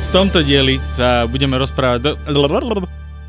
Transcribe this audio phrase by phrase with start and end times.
[0.00, 1.98] V tomto dieli sa budeme rozprávať...
[2.02, 2.10] Do...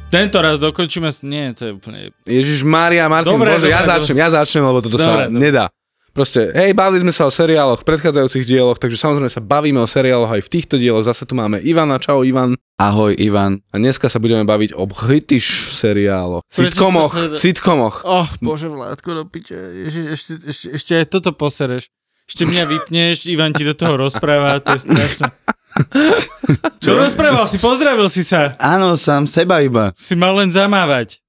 [0.09, 1.13] Tento raz dokončíme...
[1.23, 2.09] Nie, to je úplne...
[2.25, 3.91] Ježiš Mária, Martin, Dobre, Bože, dobre, ja dobre.
[3.95, 5.39] začnem, ja začnem, lebo toto sa Dobre, dobre.
[5.39, 5.65] nedá.
[6.11, 9.87] Proste, hej, bavili sme sa o seriáloch v predchádzajúcich dieloch, takže samozrejme sa bavíme o
[9.87, 11.07] seriáloch aj v týchto dieloch.
[11.07, 12.59] Zase tu máme Ivana, čau Ivan.
[12.75, 13.63] Ahoj, Ivan.
[13.71, 16.43] A dneska sa budeme baviť o British seriáloch.
[16.51, 18.03] Sitcomoch, sa- sitcomoch.
[18.03, 19.55] Oh, bože Vládko, do piče.
[19.87, 21.87] Ježiš, ešte, ešte, ešte aj toto posereš.
[22.31, 25.27] Ešte mňa vypneš, Ivan ti do toho rozpráva, to je strašné.
[26.79, 27.59] Čo rozprával si?
[27.59, 28.55] Pozdravil si sa.
[28.55, 29.91] Áno, sám seba iba.
[29.93, 31.19] Si mal len zamávať.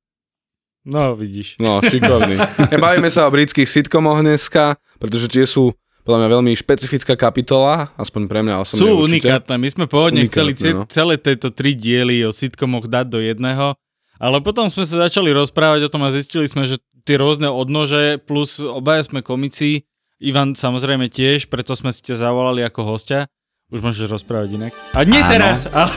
[0.82, 1.58] No, vidíš.
[1.58, 2.38] No, šikovný.
[2.70, 7.90] Ja, bavíme sa o britských sitcomoch dneska, pretože tie sú podľa mňa veľmi špecifická kapitola,
[7.94, 9.26] aspoň pre mňa osobne Sú určite.
[9.26, 9.54] unikátne.
[9.54, 10.90] My sme pôvodne chceli ce- Unikátne, no.
[10.90, 13.78] celé tieto tri diely o sitcomoch dať do jedného,
[14.18, 18.18] ale potom sme sa začali rozprávať o tom a zistili sme, že tie rôzne odnože,
[18.18, 19.86] plus obaja sme komici,
[20.22, 23.26] Ivan samozrejme tiež, preto sme si ťa zavolali ako hostia.
[23.72, 24.72] Už môžeš rozprávať inak.
[24.92, 25.32] A nie Áno.
[25.32, 25.96] teraz, ale...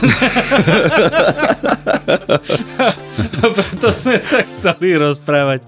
[3.60, 5.60] preto sme sa chceli rozprávať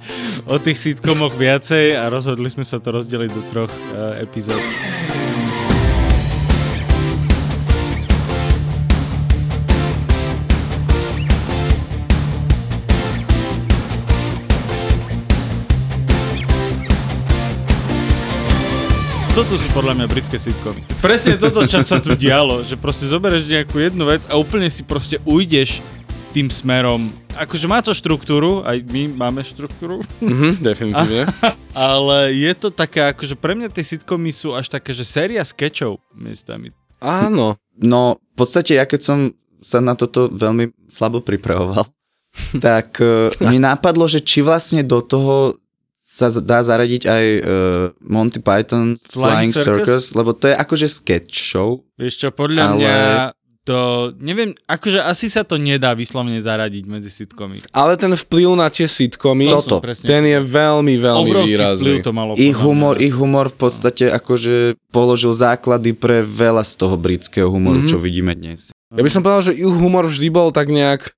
[0.48, 4.58] o tých sitcomoch viacej a rozhodli sme sa to rozdeliť do troch uh, epizód.
[19.38, 20.82] Toto sú podľa mňa britské sitcomy.
[20.98, 24.82] Presne toto, čo sa tu dialo, že proste zoberieš nejakú jednu vec a úplne si
[24.82, 25.78] proste ujdeš
[26.34, 27.14] tým smerom.
[27.38, 31.30] Akože má to štruktúru, aj my máme štruktúru, Mhm, definitívne.
[31.78, 36.02] ale je to také, akože pre mňa tie sitcomy sú až také, že séria sketchov
[36.18, 36.74] miestami.
[36.98, 37.62] Áno.
[37.78, 39.18] No, v podstate ja keď som
[39.62, 41.86] sa na toto veľmi slabo pripravoval,
[42.58, 45.62] tak uh, mi napadlo, že či vlastne do toho
[46.18, 47.42] sa dá zaradiť aj uh,
[48.02, 49.64] Monty Python Flying Flying, Circus?
[50.02, 50.04] Circus?
[50.12, 51.86] lebo to je akože sketch show.
[51.94, 52.96] Vieš čo, podľa Ale- mňa
[53.62, 53.80] to,
[54.16, 57.60] neviem, akože asi sa to nedá vyslovene zaradiť medzi sitcomy.
[57.68, 59.84] Ale ten vplyv na tie sitcomy, To Toto.
[60.00, 61.84] ten je veľmi, veľmi Obrovský výrazný.
[61.84, 62.32] vplyv to malo.
[62.34, 67.84] Ich humor, ich humor v podstate akože položil základy pre veľa z toho britského humoru,
[67.84, 67.88] Mhm.
[67.88, 68.72] čo vidíme dnes.
[68.88, 71.12] Ja by som povedal, že ich humor vždy bol tak nejak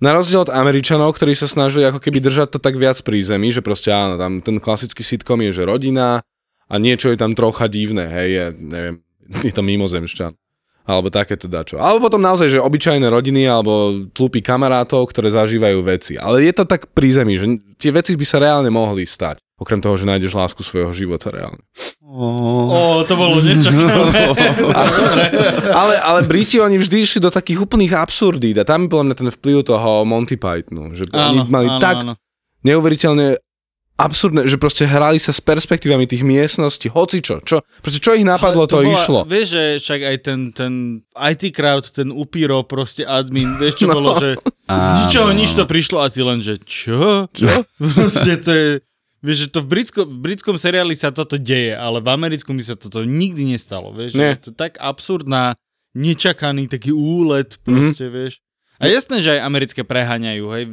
[0.00, 3.52] na rozdiel od Američanov, ktorí sa snažili ako keby držať to tak viac pri zemi,
[3.52, 6.24] že proste áno, tam ten klasický sitcom je, že rodina
[6.66, 8.96] a niečo je tam trocha divné, hej, je, neviem,
[9.46, 10.32] je to mimozemšťan.
[10.90, 11.78] Alebo takéto dačo.
[11.78, 16.18] Alebo potom naozaj, že obyčajné rodiny alebo tlupy kamarátov, ktoré zažívajú veci.
[16.18, 17.46] Ale je to tak pri zemi, že
[17.78, 19.38] tie veci by sa reálne mohli stať.
[19.60, 21.62] Okrem toho, že nájdeš lásku svojho života reálne.
[22.10, 24.34] Ó, to bolo nečakané.
[25.80, 29.16] ale, ale Briti, oni vždy išli do takých úplných absurdít a tam je podľa mňa
[29.16, 32.18] ten vplyv toho Monty Pythonu, že oni mali tak
[32.66, 33.38] neuveriteľne
[34.00, 38.64] absurdné, že proste hrali sa s perspektívami tých miestností, hocičo, čo, proste čo ich napadlo,
[38.64, 39.20] to, bola, išlo.
[39.28, 40.72] Vieš, že však aj ten, ten
[41.12, 44.00] IT crowd, ten upíro, proste admin, vieš čo No.
[44.00, 44.96] bolo, že z Áno.
[45.04, 47.28] ničoho nič to prišlo a ty len, že čo?
[47.28, 47.68] Čo?
[48.00, 48.68] proste to je,
[49.20, 52.64] vieš, že to v, britsko, v britskom seriáli sa toto deje, ale v americkom by
[52.64, 54.36] sa toto nikdy nestalo, vieš, Nie.
[54.36, 55.54] je to tak absurdná,
[55.92, 58.38] nečakaný taký úlet, proste, vieš.
[58.80, 60.64] A jasné, že aj americké preháňajú, hej,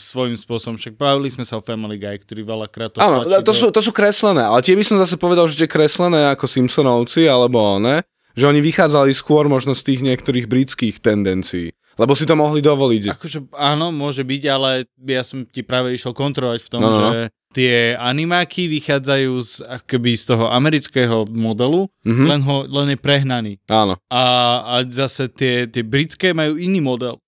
[0.00, 0.80] svojím spôsobom.
[0.80, 3.92] Však bavili sme sa o Family Guy, ktorý veľakrát to Áno, to sú, to sú
[3.92, 8.00] kreslené, ale tie by som zase povedal, že tie kreslené ako Simpsonovci, alebo ne,
[8.32, 13.20] že oni vychádzali skôr možno z tých niektorých britských tendencií, lebo si to mohli dovoliť.
[13.20, 16.96] Akože áno, môže byť, ale ja som ti práve išiel kontrolovať v tom, No, no,
[16.96, 17.10] no.
[17.12, 17.18] že
[17.52, 22.24] tie animáky vychádzajú z, akoby z toho amerického modelu, Mhm.
[22.26, 23.52] len, ho, len je prehnaný.
[23.68, 24.00] Áno.
[24.08, 24.22] A,
[24.58, 27.20] a zase tie, tie britské majú iný model,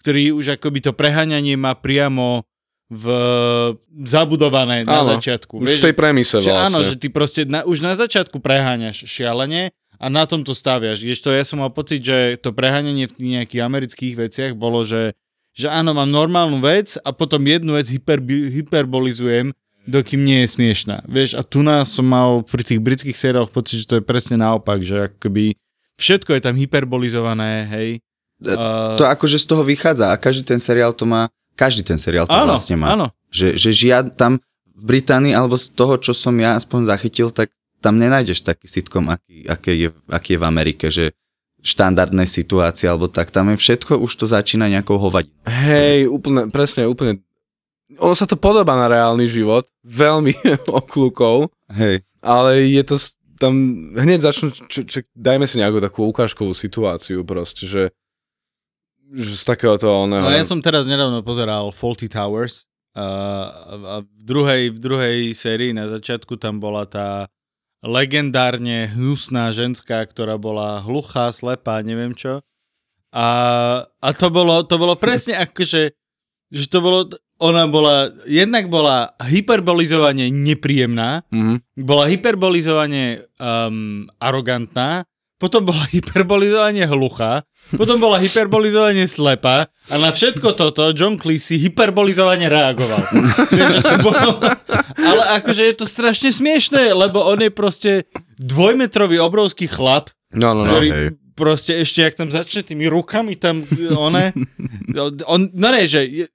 [0.00, 2.42] ktorý už akoby to preháňanie má priamo
[2.86, 3.04] v
[4.06, 5.58] zabudované na Áno, začiatku.
[5.58, 6.66] Už v tej premise že vlastne.
[6.70, 11.02] áno, že ty proste na, už na začiatku preháňaš šialene a na tom to staviaš.
[11.02, 15.18] Kdežto ja som mal pocit, že to preháňanie v nejakých amerických veciach bolo, že,
[15.50, 19.50] že áno, mám normálnu vec a potom jednu vec hyper, hyperbolizujem,
[19.86, 21.06] dokým nie je smiešná.
[21.06, 24.36] Vieš, a tu nás som mal pri tých britských sériách pocit, že to je presne
[24.42, 25.54] naopak, že akoby
[25.96, 27.88] všetko je tam hyperbolizované, hej.
[28.42, 32.28] Uh, To akože z toho vychádza a každý ten seriál to má, každý ten seriál
[32.28, 32.92] to áno, vlastne má.
[32.92, 33.08] áno.
[33.32, 34.42] Že, že žiad tam
[34.76, 37.48] v Británii, alebo z toho, čo som ja aspoň zachytil, tak
[37.80, 41.16] tam nenájdeš taký sitcom, aký, aký, je, aký je v Amerike, že
[41.64, 43.32] štandardné situácie alebo tak.
[43.34, 45.34] Tam je všetko, už to začína nejakou hovadinou.
[45.48, 47.24] Hej, úplne, presne, úplne.
[47.86, 50.34] Ono sa to podobá na reálny život, veľmi
[50.82, 52.02] oklukov, Hej.
[52.18, 52.96] ale je to
[53.36, 53.54] tam,
[53.94, 57.84] hneď začnú, č, č, dajme si nejakú takú ukážkovú situáciu proste, že,
[59.12, 60.24] že z takéhoto oného.
[60.24, 62.64] No ja som teraz nedávno pozeral Faulty Towers
[62.96, 63.06] a,
[63.70, 67.28] a v, druhej, v druhej sérii na začiatku tam bola tá
[67.84, 72.40] legendárne hnusná ženská, ktorá bola hluchá, slepá, neviem čo.
[73.12, 73.26] A,
[73.86, 75.62] a to, bolo, to bolo presne ako,
[76.48, 76.98] že, to bolo,
[77.36, 81.60] ona bola, jednak bola hyperbolizovane nepríjemná, Mhm.
[81.76, 83.02] bola hyperbolizovane
[83.34, 85.04] um, arogantná,
[85.36, 92.46] potom bola hyperbolizovane hluchá, potom bola hyperbolizovane slepá a na všetko toto John Cleese hyperbolizovane
[92.46, 93.02] reagoval.
[93.50, 94.38] Vieš, že to bolo,
[94.96, 97.90] ale akože je to strašne smiešné, lebo on je proste
[98.38, 100.68] dvojmetrový obrovský chlap, No, no, no.
[100.68, 101.08] ktorý hej.
[101.32, 104.30] proste ešte, jak tam začne tými rukami, tam one,
[105.24, 106.28] on, no ne, že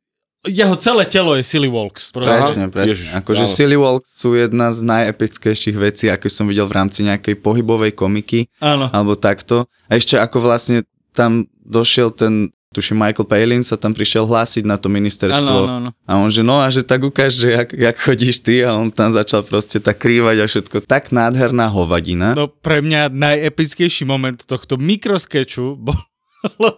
[0.47, 2.09] jeho celé telo je Silly Walks.
[2.09, 2.33] Proste.
[2.33, 2.89] Presne, presne.
[2.89, 3.43] Ježiš, akože.
[3.45, 8.49] Silly Walks sú jedna z najepickejších vecí, aké som videl v rámci nejakej pohybovej komiky,
[8.57, 8.89] Áno.
[8.89, 9.69] alebo takto.
[9.85, 10.81] A ešte ako vlastne
[11.13, 15.37] tam došiel ten, tuším Michael Palin sa tam prišiel hlásiť na to ministerstvo.
[15.37, 15.89] Áno, áno, áno.
[16.09, 18.89] A on že no a že tak ukáž, že jak, jak chodíš ty a on
[18.89, 20.89] tam začal proste tak krývať a všetko.
[20.89, 22.33] Tak nádherná hovadina.
[22.33, 26.01] No pre mňa najepickejší moment tohto mikroskeču bolo,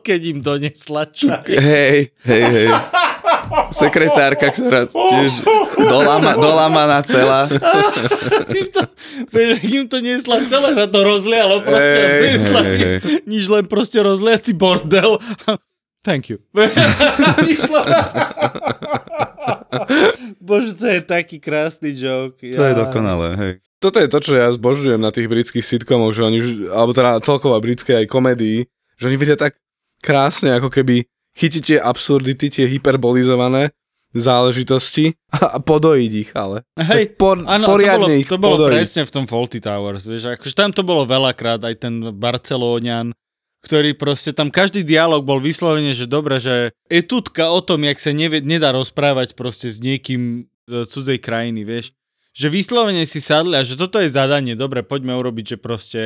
[0.03, 1.47] keď im donesla čaj.
[1.47, 2.69] Hej, hej, hej.
[3.71, 5.43] Sekretárka, ktorá tiež
[5.77, 7.47] dolama, dolamaná celá.
[8.59, 8.81] Im to,
[9.63, 12.01] im to nesla, celé sa to rozlialo proste.
[12.33, 12.97] Nesla hej, hej.
[13.29, 15.17] nič len proste rozliatý bordel.
[16.07, 16.43] Thank you.
[20.43, 22.43] Bože, to je taký krásny joke.
[22.43, 23.53] To je dokonalé, hej.
[23.79, 27.23] Toto je to, čo ja zbožujem na tých britských sitcomoch, že oni, už- alebo teda
[27.23, 28.67] celkovo britskej aj komédii,
[28.97, 29.57] že oni vedia tak
[30.03, 33.73] krásne, ako keby chytiť tie absurdity, tie hyperbolizované
[34.13, 36.61] záležitosti a, a podojiť ich, ale.
[36.77, 38.73] Hej, tak por, Áno, to bolo, poriadne ich to bolo podojiť.
[38.77, 43.11] presne v tom Faulty Towers, vieš, akože tam to bolo veľakrát, aj ten Barcelóňan,
[43.65, 48.13] ktorý proste tam každý dialog bol vyslovene, že dobre, že etutka o tom, jak sa
[48.13, 51.91] nevie, nedá rozprávať proste s niekým z cudzej krajiny, vieš.
[52.33, 56.01] Že vyslovene si sadli a že toto je zadanie, dobre, poďme urobiť, že proste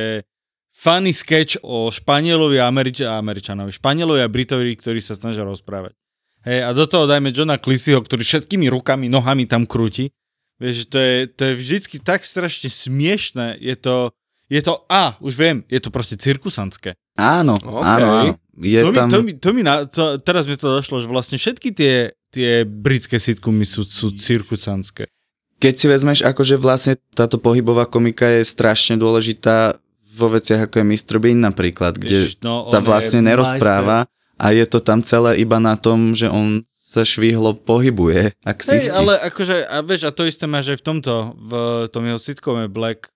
[0.78, 5.98] funny sketch o Španielovi a Američ- Američanovi, Španielovi a Britovi, ktorí sa snažia rozprávať.
[6.46, 10.14] Hej, a do toho dajme Johna Clissyho, ktorý všetkými rukami, nohami tam krúti.
[10.62, 13.58] Vieš, to je, to je vždycky tak strašne smiešné.
[13.58, 14.14] Je to,
[14.46, 16.94] je to, a, už viem, je to proste cirkusanské.
[17.18, 17.82] Áno, OK.
[17.82, 18.32] áno, áno.
[18.58, 19.10] Je to, tam...
[19.10, 22.14] mi, to, mi, to mi na, to, teraz mi to došlo, že vlastne všetky tie,
[22.30, 25.10] tie britské sitcomy sú, sú cirkusanské.
[25.58, 29.78] Keď si vezmeš, akože vlastne táto pohybová komika je strašne dôležitá
[30.18, 31.16] vo veciach ako je Mr.
[31.22, 35.78] Bean napríklad, kde Ježiš, no, sa vlastne nerozpráva a je to tam celé iba na
[35.78, 40.24] tom, že on sa švihlo pohybuje, ak si Hej, ale akože, a vieš, a to
[40.24, 41.52] isté máš aj v tomto, v
[41.92, 43.12] tom jeho sitcome Black.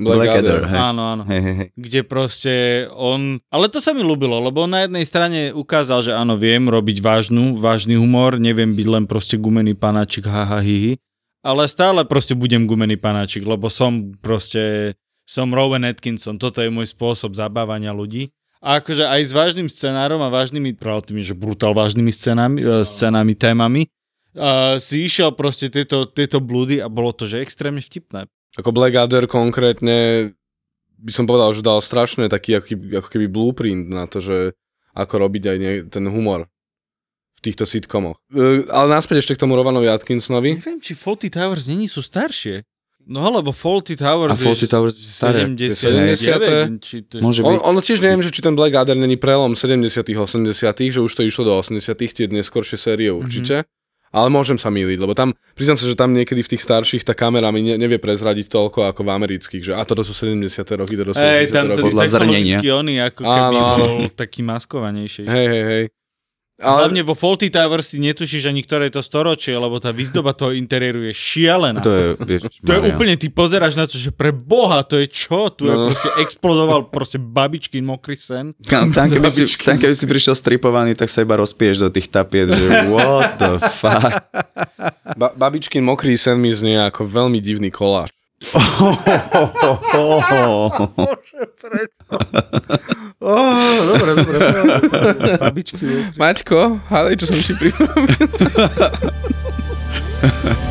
[0.00, 0.78] Blackadder, hej.
[0.80, 1.22] Áno, áno.
[1.28, 1.68] Hej, hej.
[1.76, 2.52] kde proste
[2.96, 3.36] on...
[3.52, 7.04] Ale to sa mi ľúbilo, lebo on na jednej strane ukázal, že áno, viem robiť
[7.04, 10.96] vážnu, vážny humor, neviem byť len proste gumený panáčik, haha, hihi,
[11.44, 14.96] ale stále proste budem gumený panáčik, lebo som proste,
[15.30, 18.34] som Rowan Atkinson, toto je môj spôsob zabávania ľudí.
[18.58, 22.82] A akože aj s vážnym scenárom a vážnymi, práve tými, že brutál vážnymi scénami, e,
[22.82, 23.82] scénami, témami,
[24.36, 28.28] uh, si išiel proste tieto, tieto blúdy a bolo to, že extrémne vtipné.
[28.60, 30.30] Ako Blackadder konkrétne
[31.00, 34.52] by som povedal, že dal strašne taký ako keby, ako keby blueprint na to, že
[34.92, 36.44] ako robiť aj nie, ten humor
[37.38, 38.20] v týchto sitcomoch.
[38.28, 40.60] E, ale naspäť ešte k tomu Rovanovi Atkinsonovi.
[40.60, 42.66] Neviem, či Faulty Towers není sú staršie.
[43.10, 45.42] No lebo Faulty Towers A Fawlty je Towers staré.
[45.50, 47.22] 79, či to je...
[47.22, 47.66] Môže On, byť.
[47.66, 50.46] ono tiež neviem, že či ten Blackadder není prelom 70 80
[50.94, 53.66] že už to išlo do 80 tie neskoršie série určite.
[54.10, 57.14] Ale môžem sa míliť, lebo tam, priznám sa, že tam niekedy v tých starších tá
[57.14, 60.50] kamera mi ne, nevie prezradiť toľko ako v amerických, že a toto sú 70
[60.82, 61.82] roky, toto sú 80 Hej, tam ten roky.
[61.94, 62.58] Podľa zrnenia.
[62.74, 63.84] oný, ako keby Áno, áno.
[63.86, 65.30] bol taký maskovanejší.
[65.30, 65.84] Hej, hej, hej.
[66.60, 66.84] Ale...
[66.84, 70.52] Hlavne vo Faulty Towers si netušíš ani ktoré je to storočie, lebo tá výzdoba toho
[70.52, 71.80] interiéru je šialená.
[71.80, 75.08] To je, vieš, To je úplne, ty pozeráš na to, že pre boha, to je
[75.08, 75.48] čo?
[75.48, 75.88] Tu je No.
[75.88, 78.52] proste explodoval proste babičky mokrý sen.
[78.62, 82.06] Tam, tam, keby si, tam keby si prišiel stripovaný, tak sa iba rozpiješ do tých
[82.06, 84.20] tapiet, že what the fuck.
[85.16, 88.12] ba- babičkin mokrý sen mi znie ako veľmi divný koláč.
[93.20, 94.38] Oh, dobre, dobre.
[95.36, 96.08] Babičky.
[96.16, 98.16] Maťko, hádaj, čo som ti pripravil.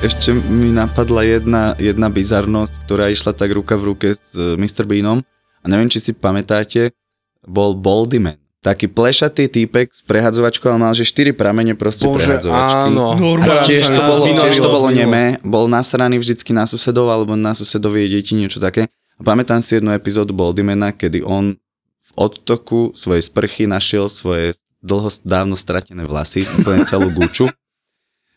[0.00, 4.88] Ešte mi napadla jedna, jedna bizarnosť, ktorá išla tak ruka v ruke s eh, Mr.
[4.88, 5.20] Beanom.
[5.60, 6.96] A neviem, či si pamätáte,
[7.44, 8.40] bol Baldyman.
[8.64, 12.80] Taký plešatý týpek s prehadzovačkou, ale mal že 4 pramene proste Bože, prehadzovačky.
[12.88, 13.12] áno.
[13.12, 13.68] Normálne.
[13.68, 18.08] Tiež to bolo, tiež to bolo nemé, bol nasraný vždycky na susedov alebo na susedovie
[18.08, 18.88] deti, niečo také.
[19.16, 21.60] A pamätám si jednu epizódu Boldymana, kedy on
[22.00, 27.52] v odtoku svojej sprchy našiel svoje dlho, dávno stratené vlasy, úplne celú guču.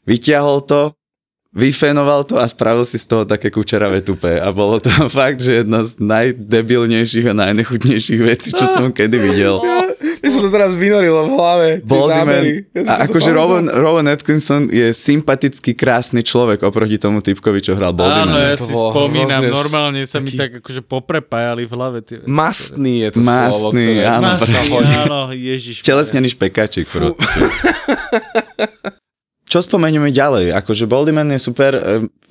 [0.03, 0.91] Vyťahol to,
[1.53, 4.37] vyfenoval to a spravil si z toho také kučeravé tupé.
[4.37, 9.61] A bolo to fakt, že jedna z najdebilnejších a najnechutnejších vecí, čo som kedy videl.
[10.15, 11.67] Mi sa to teraz vynorilo v hlave.
[11.83, 12.43] Baldyman.
[12.71, 13.29] Ja A akože.
[13.29, 18.39] Rowan, Rowan Atkinson je sympatický, krásny človek oproti tomu typkovi, čo hral Áno, Baldyman.
[18.41, 21.97] ja To si bolo spomínam, hrozne normálne sa mi taký- tak akože poprepájali v hlave
[22.01, 22.29] tie veci.
[22.29, 24.27] Mastný je to Mastný, slovo, ktoré áno,
[24.71, 24.95] hodí.
[24.97, 25.75] áno, ježiš.
[25.81, 26.87] Telesnený špekačik.
[29.53, 30.49] Čo spomenieme ďalej?
[30.49, 31.77] Akože Baldyman je super.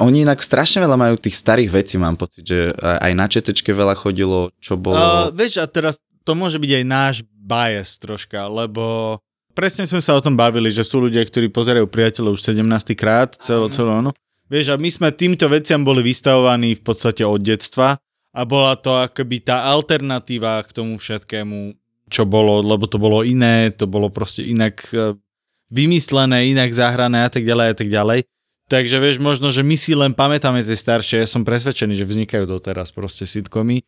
[0.02, 3.70] Oni inak strašne veľa majú tých starých vecí, mám pocit, že aj aj na četečke
[3.70, 4.98] veľa chodilo, čo bolo...
[4.98, 9.18] Uh, vieš, a teraz to môže byť aj náš bias troška, lebo
[9.54, 12.58] presne sme sa o tom bavili, že sú ľudia, ktorí pozerajú priateľov už 17.
[12.98, 14.10] krát, celo, celo ono.
[14.50, 18.02] Vieš, a my sme týmto veciam boli vystavovaní v podstate od detstva
[18.34, 21.78] a bola to akoby tá alternatíva k tomu všetkému,
[22.10, 25.14] čo bolo, lebo to bolo iné, to bolo proste inak eh,
[25.72, 28.20] vymyslené, inak zahrané a tak ďalej a tak ďalej.
[28.68, 32.44] Takže vieš, možno, že my si len pamätáme tie staršie, ja som presvedčený, že vznikajú
[32.44, 33.80] doteraz proste sitcomy.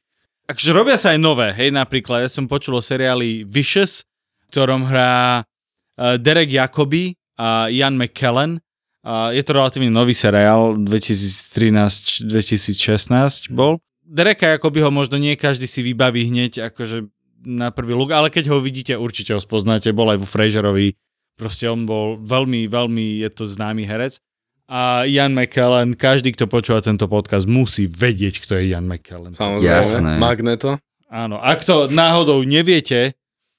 [0.48, 4.04] Akože robia sa aj nové, hej, napríklad, ja som počul o seriáli Vicious,
[4.52, 8.60] ktorom hrá uh, Derek Jacobi a Ian McKellen.
[9.04, 13.76] Je to relatívne nový seriál, 2013-2016 bol.
[14.00, 17.12] Dereka Jacobiho možno nie každý si vybaví hneď akože
[17.44, 20.96] na prvý look, ale keď ho vidíte, určite ho spoznáte, bol aj vo Fraserovi,
[21.34, 24.18] proste on bol veľmi, veľmi, je to známy herec.
[24.64, 29.36] A Ian McKellen, každý, kto počúva tento podcast, musí vedieť, kto je Ian McKellen.
[29.36, 29.68] Samozrejme.
[29.68, 30.12] Jasné.
[30.16, 30.80] Magneto.
[31.12, 33.12] Áno, ak to náhodou neviete,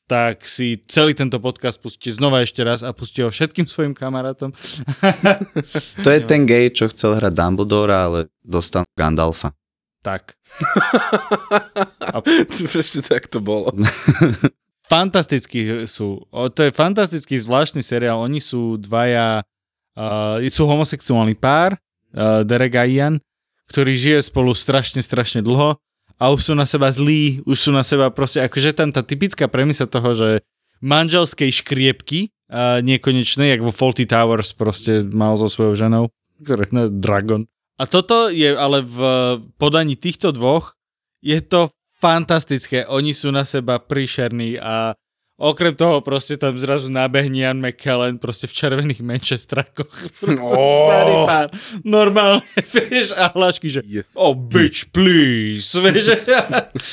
[0.05, 4.53] tak si celý tento podcast pustíte znova ešte raz a pustíte ho všetkým svojim kamarátom.
[6.05, 9.53] To je ten gay, čo chcel hrať Dumbledora, ale dostal Gandalfa.
[10.05, 10.37] tak.
[12.73, 13.73] Presne tak to bolo.
[14.85, 16.21] Fantastickí sú.
[16.29, 18.21] To je fantastický zvláštny seriál.
[18.21, 19.41] Oni sú dvaja,
[19.97, 21.73] uh, sú homosexuálny pár,
[22.13, 23.17] uh, Derek a Ian,
[23.65, 25.81] ktorý žije spolu strašne, strašne dlho
[26.15, 29.49] a už sú na seba zlí, už sú na seba proste, akože tam tá typická
[29.49, 30.29] premisa toho, že
[30.85, 36.03] manželskej škriepky, uh, nekonečnej, jak vo Faulty Towers proste mal so svojou ženou,
[36.45, 37.49] ktoré je Dragon.
[37.75, 38.97] A toto je ale v
[39.57, 40.77] podaní týchto dvoch,
[41.25, 42.85] je to fantastické.
[42.85, 44.93] Oni sú na seba príšerní a
[45.35, 49.91] okrem toho proste tam zrazu nábehne Ian McKellen proste v červených Manchesterakoch.
[50.39, 50.63] Ó.
[50.87, 51.47] Starý pán.
[51.81, 52.39] Normálne,
[52.71, 54.07] vieš, a hlášky, že Yes.
[54.13, 55.67] oh bitch, please.
[55.75, 56.23] Vieš,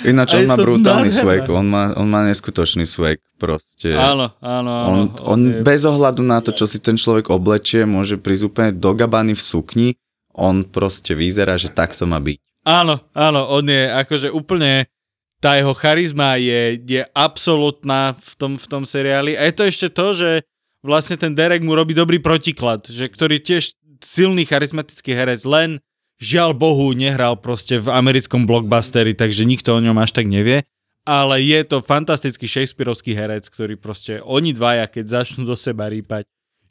[0.02, 1.22] Ináč on má brutálny nádherné.
[1.38, 3.94] swag, on má, on má neskutočný swag proste.
[3.94, 4.86] áno, áno, áno.
[4.88, 8.70] On, on je- bez ohľadu na to, čo si ten človek oblečie, môže prísť úplne
[8.72, 9.88] do gabany v sukni,
[10.32, 12.38] on proste vyzerá, že tak to má byť.
[12.62, 14.86] Áno, áno, on je akože úplne,
[15.42, 19.34] tá jeho charizma je, je absolútna v tom, v tom seriáli.
[19.34, 20.30] A je to ešte to, že
[20.86, 25.82] vlastne ten Derek mu robí dobrý protiklad, že ktorý tiež silný charizmatický herec, len
[26.22, 30.62] žiaľ Bohu nehral proste v americkom blockbusteri, takže nikto o ňom až tak nevie.
[31.02, 36.22] Ale je to fantastický Shakespeareovský herec, ktorý proste oni dvaja, keď začnú do seba rýpať,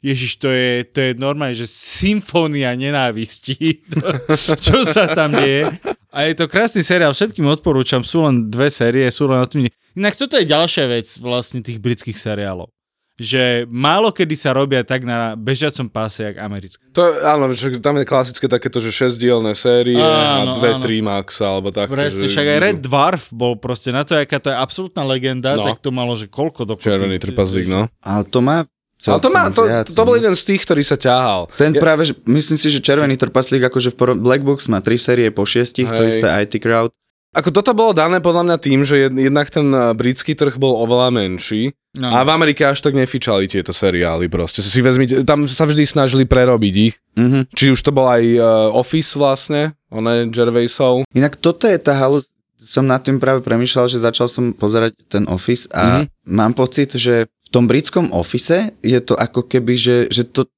[0.02, 3.86] Ježiš, to je, to je normálne, že symfónia nenávistí,
[4.66, 5.70] čo sa tam deje.
[6.10, 9.70] A je to krásny seriál, všetkým odporúčam, sú len dve série, sú len o tým.
[9.92, 12.66] Inak toto je ďalšia vec vlastne tých britských seriálov.
[13.14, 16.80] Že málo kedy sa robia tak na bežiacom páse, jak americké.
[16.90, 20.82] To, áno, že tam je klasické takéto, že šesťdielne série Áno, a dve, áno.
[20.82, 21.86] tri max alebo tak.
[21.88, 25.54] Presne, že- však aj Red Dwarf bol proste na to, aká to je absolútna legenda,
[25.54, 25.62] No.
[25.62, 27.86] tak to malo, že koľko do Červený trpaslík, no.
[28.00, 28.64] Ale to má
[29.04, 30.18] Ale to, má, to, viac, to bol no.
[30.18, 31.50] jeden z tých, ktorý sa ťahal.
[31.52, 34.78] Ten Ja- práve, že myslím si, že Červený trpaslík, akože v por- Black Books má
[34.78, 36.10] tri série po šiestich, to Hej.
[36.12, 36.94] isté IT Crowd.
[37.32, 40.76] Ako toto bolo dané podľa mňa tým, že jed, jednak ten eh, britský trh bol
[40.78, 42.08] oveľa menší No.
[42.08, 44.60] a v Amerike až tak nefičali tieto seriály proste.
[44.60, 46.96] Si vezmite, tam sa vždy snažili prerobiť ich.
[47.14, 47.52] Mhm.
[47.52, 51.04] Či už to bol aj uh, Office vlastne, oné Gervaisov.
[51.10, 52.24] Inak toto je tá halu,
[52.56, 56.32] som nad tým práve premýšľal, že začal som pozerať ten Office a Mhm.
[56.32, 60.48] mám pocit, že tom britskom Office je to ako keby, že, že to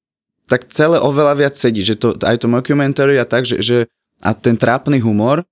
[0.47, 3.79] tak celé oveľa viac sedí, že to, aj to mockumentary a tak, že, že
[4.23, 5.43] a ten trápny humor,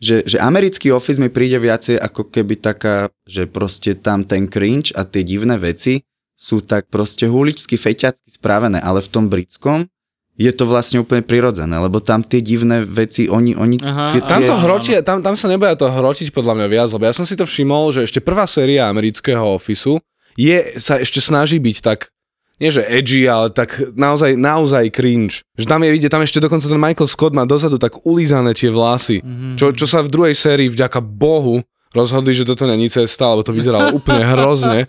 [0.00, 4.90] že, že americký Office mi príde viacej ako keby taká, že proste tam ten cringe
[4.96, 6.02] a tie divné veci
[6.40, 9.84] sú tak proste huličsky, feťacky spravené, ale v tom britskom
[10.40, 14.40] je to vlastne úplne prirodzené, lebo tam tie divné veci, oni, oni Aha, tie, Tam
[14.40, 17.28] to áno, hrotie, tam, tam sa neboja to hrotiť podľa mňa viac, lebo ja som
[17.28, 20.00] si to všimol, že ešte prvá séria amerického Officeu
[20.34, 22.10] je, sa ešte snaží byť tak,
[22.60, 25.40] nie že edgy, ale tak naozaj, naozaj cringe.
[25.56, 28.68] Že tam je vidieť, tam ešte dokonca ten Michael Scott má dozadu tak ulízané tie
[28.68, 29.56] vlasy, Mhm.
[29.56, 31.64] čo, čo sa v druhej sérii vďaka Bohu
[31.96, 34.84] rozhodli, že toto není cesta, lebo to vyzeralo úplne hrozne.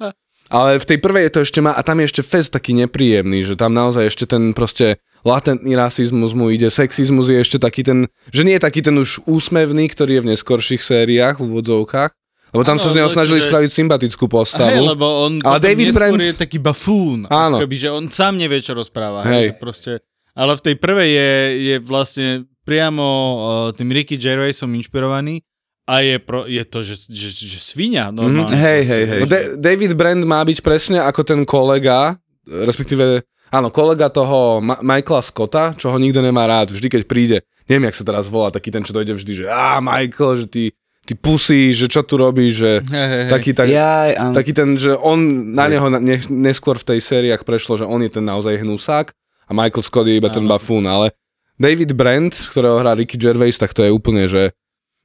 [0.51, 3.39] Ale v tej prvej je to ešte má, a tam je ešte fest taký nepríjemný,
[3.47, 8.11] že tam naozaj ešte ten proste latentný rasizmus mu ide, sexizmus je ešte taký ten,
[8.35, 12.11] že nie je taký ten už úsmevný, ktorý je v neskorších sériách, v úvodzovkách,
[12.51, 14.81] lebo tam Áno, sa z neho že- snažili že- spraviť sympatickú Hej, postavu.
[14.85, 17.23] lebo on Ale David Brent- je taký bafún.
[17.25, 17.57] Áno.
[17.57, 19.23] Akoby, že on sám nevie, čo rozpráva.
[19.23, 19.31] Hej.
[19.31, 19.47] Hej.
[19.55, 19.91] Proste,
[20.31, 21.31] ale v tej prvej je,
[21.63, 22.27] je vlastne
[22.61, 23.39] priamo uh,
[23.71, 25.41] tým Ricky Gervaisom inšpirovaný
[25.83, 28.47] a je, pro, je to, že, že, že svinia normálne.
[28.47, 29.19] Mhm, hej, hej, hej.
[29.19, 32.15] No Da- David Brand má byť presne ako ten kolega,
[32.45, 37.37] respektíve, áno, kolega toho Ma- Michaela Scotta, čo ho nikto nemá rád, vždy keď príde,
[37.65, 40.63] neviem, jak sa teraz volá, taký ten, čo dojde vždy, že á, Michael, že ty,
[41.11, 43.25] ty pusy, že čo tu robíš, že hej, hej.
[43.27, 44.31] taký, tak, Jaj, áno.
[44.31, 48.07] taký ten, že on, na neho ne, neskôr v tej sériách prešlo, že on je
[48.07, 50.55] ten naozaj hnusák a Michael Scott je iba ten Áno.
[50.55, 51.11] bafún, ale
[51.59, 54.55] David Brand, ktorého hrá Ricky Gervais, tak to je úplne, že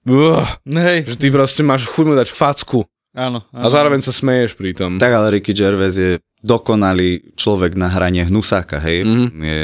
[0.07, 3.65] uh, Hej, že ty proste máš chuť mu dať facku áno, áno.
[3.67, 5.03] a zároveň sa smeješ pri tom.
[5.03, 9.03] Tak ale Ricky Gervais je dokonalý človek na hranie hnusáka, hej.
[9.03, 9.27] Mhm.
[9.43, 9.59] Je,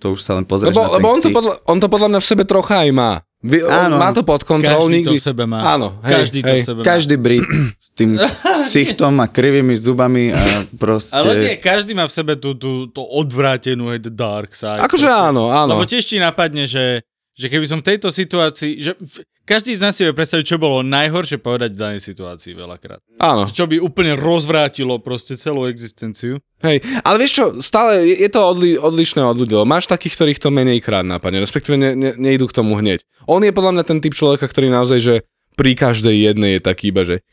[0.00, 2.08] to už sa len pozrieš Lebo, na ten lebo on, to podľa, on to podľa
[2.16, 3.20] mňa v sebe trocha aj má.
[3.46, 3.96] Vy, Áno.
[3.96, 5.18] má to pod kontrolou Každý to nikdy.
[5.18, 5.60] v sebe má.
[5.72, 6.60] Áno, hej, Každý to hej.
[6.60, 6.84] v sebe má.
[6.84, 7.46] Každý Brit
[7.78, 8.10] s tým
[8.66, 10.42] ksichtom a krivými zubami a
[10.74, 11.14] proste...
[11.14, 14.82] Ale nie, každý má v sebe tú, tú, tú odvrátenú, hej, the dark side.
[14.82, 15.26] Akože proste.
[15.30, 15.78] áno, áno.
[15.78, 18.98] Lebo tiež ti napadne, že, že keby som v tejto situácii, že
[19.46, 22.98] každý z nás si vie predstaviť, čo bolo najhoršie povedať v danej situácii veľakrát.
[23.22, 26.42] Áno, Čo by úplne rozvrátilo proste celú existenciu.
[26.66, 26.82] hej.
[27.06, 29.54] Ale vieš čo, stále je to odli, odlišné od ľudí.
[29.62, 33.06] Máš takých, ktorých to menej krát napadne, respektíve ne, ne, nejdu k tomu hneď.
[33.30, 35.14] On je podľa mňa ten typ človeka, ktorý naozaj, že
[35.56, 37.24] pri každej jednej je taký iba, že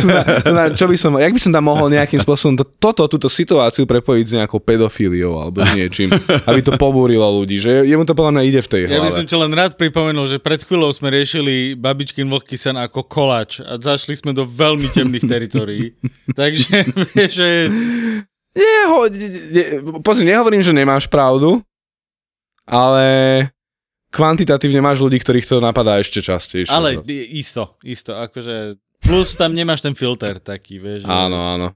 [0.00, 2.68] tu na, tu na, čo by som, jak by som tam mohol nejakým spôsobom to,
[2.68, 6.12] toto, túto situáciu prepojiť s nejakou pedofíliou alebo s niečím,
[6.44, 9.16] aby to pobúrilo ľudí, že jemu to podľa mňa ide v tej Ja by hlave.
[9.16, 13.64] som ti len rád pripomenul, že pred chvíľou sme riešili babičkin vlhký sen ako koláč
[13.64, 15.96] a zašli sme do veľmi temných teritórií.
[16.38, 16.84] Takže
[17.32, 17.48] že...
[18.54, 19.64] Nie, ho, ne, ne,
[19.98, 21.58] pozri, nehovorím, že nemáš pravdu,
[22.62, 23.06] ale
[24.14, 26.70] kvantitatívne máš ľudí, ktorých to napadá ešte častejšie.
[26.70, 28.78] Ale i- isto, isto, akože...
[29.02, 31.04] Plus tam nemáš ten filter taký, vieš.
[31.04, 31.66] Áno, áno.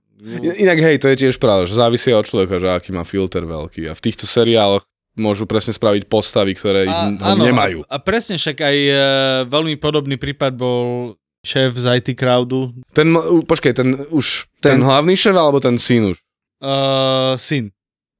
[0.57, 3.85] Inak hej, to je tiež pravda, že závisí od človeka, že aký má filter veľký.
[3.85, 7.85] A v týchto seriáloch môžu presne spraviť postavy, ktoré A, ich áno, nemajú.
[7.85, 8.94] A, presne však aj e,
[9.44, 13.12] veľmi podobný prípad bol šéf z IT crowdu, Ten,
[13.44, 16.18] počkej, ten už, ten, Ten- hlavný šéf, alebo ten syn už?
[16.59, 17.70] uh, syn.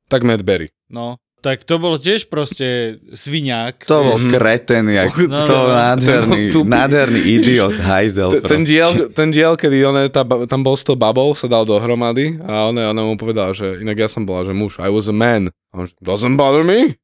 [0.07, 0.71] Tak Matt Berry.
[0.87, 3.87] No, tak to bol tiež proste sviňák.
[3.87, 4.31] To bol Mhm.
[4.31, 5.75] kreten, jak No, to no, no.
[5.75, 6.69] nádherný, Ten tupý.
[6.69, 8.43] nádherný idiot, hajzel.
[8.43, 12.39] Ten diel, ten diel, kedy on, tá, tam bol s tou babou, sa dal dohromady
[12.41, 15.15] a ona, ona mu povedala, že inak ja som bola, že muž, I was a
[15.15, 15.49] man.
[15.71, 16.99] A on, doesn't bother me.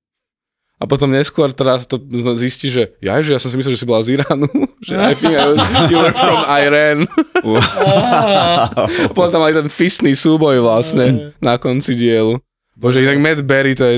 [0.75, 2.03] A potom neskôr teraz to
[2.35, 4.51] zistí, že ja, že ja som si myslel, že si bola z Iránu.
[4.85, 7.07] že I think I was, you were from Iran.
[7.41, 8.69] A
[9.17, 12.37] potom tam aj ten fistný súboj vlastne na konci dielu.
[12.75, 13.97] Bože, inak Matt Berry to je...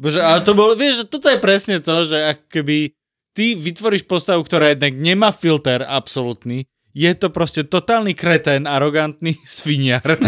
[0.00, 2.94] Bože, ale to bolo, vieš, toto je presne to, že ak keby
[3.36, 10.02] ty vytvoríš postavu, ktorá jednak nemá filter absolútny, je to proste totálny kretén, arogantný sviniar.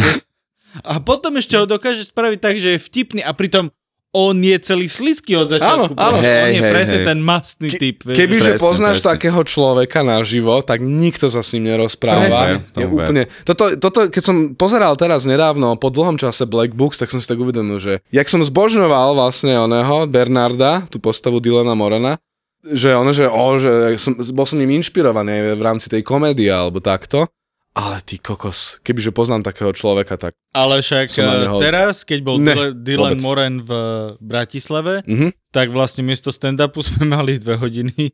[0.89, 3.69] A potom ešte ho dokáže spraviť tak, že je vtipný a pritom
[4.13, 5.97] on je celý slizký od začiatku.
[5.97, 6.17] Áno, áno.
[6.21, 7.09] Proste on Hej, je hej, presne hej.
[7.09, 7.97] ten mastný typ.
[8.05, 9.11] Vieš, Kebyže Presne, poznáš presne.
[9.17, 12.29] takého človeka naživo, tak nikto sa s ním nerozpráva.
[12.29, 17.01] Presne, Je úplne, toto, toto, keď som pozeral teraz nedávno, po dlhom čase Black Books,
[17.01, 21.73] tak som si tak uvedomil, že jak som zbožňoval vlastne oného Bernarda, tú postavu Dylana
[21.73, 22.21] Morana,
[22.63, 26.79] že ono, že, o, že som, bol som ním inšpirovaný v rámci tej komédie alebo
[26.85, 27.27] takto,
[27.73, 32.37] ale ty kokos, kebyže poznám takého človeka, tak Ale však eh, neho- teraz, keď bol
[32.37, 33.25] Ne, Dylan- vôbec.
[33.25, 33.71] Moran v
[34.19, 35.33] Bratislave, mhm.
[35.49, 38.13] tak vlastne miesto stand-upu sme mali dve hodiny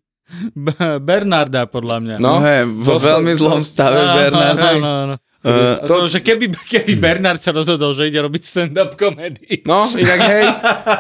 [0.52, 2.16] B- Bernarda, podľa mňa.
[2.20, 4.58] No, No, hej, vo to veľmi zlom stave Áno, Bernard.
[4.60, 5.16] Áno, áno.
[5.38, 9.62] Uh, A to, že keby, keby Bernard sa rozhodol, že ide robiť stand-up komedy.
[9.64, 10.44] No, inak hej.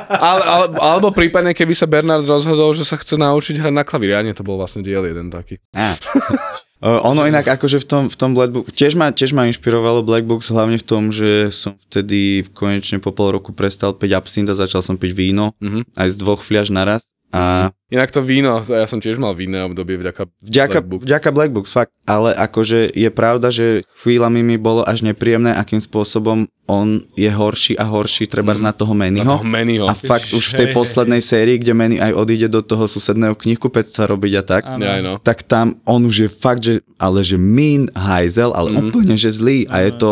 [0.08, 4.14] Ale, ale, alebo prípadne, keby sa Bernard rozhodol, že sa chce naučiť hrať na klavíri.
[4.14, 5.58] A nie, to bol vlastne diel jeden taký.
[5.74, 5.98] Á.
[6.78, 10.06] Uh, ono inak akože v tom, v tom Black Book, tiež ma, tiež ma inšpirovalo
[10.06, 14.54] Black hlavne v tom, že som vtedy konečne po pol roku prestal piť absint a
[14.54, 15.90] začal som piť víno, Mhm.
[15.98, 17.10] aj z dvoch fľaš naraz.
[17.28, 21.00] A Inak to víno, ja som tiež mal vinné obdobie vďaka vďaka, Black Book.
[21.04, 21.92] vďaka Black Books, fakt.
[22.04, 27.76] Ale akože je pravda, že chvíľami mi bolo až nepríjemné, akým spôsobom on je horší
[27.76, 28.60] a horší, treba Mm.
[28.62, 29.24] na toho na Mannyho.
[29.26, 29.84] toho Mannyho.
[29.84, 34.04] A fakt už v tej poslednej sérii, kde Manny aj odíde do toho susedného knihkupectva
[34.06, 34.62] robiť a tak.
[34.68, 35.16] Ja, no.
[35.16, 38.80] tak tam on už je fakt, že, ale že mean, hajzel, ale Mhm.
[38.84, 39.64] úplne, že zlý.
[39.64, 40.10] A je to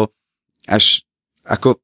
[0.65, 1.05] až,
[1.45, 1.77] ako,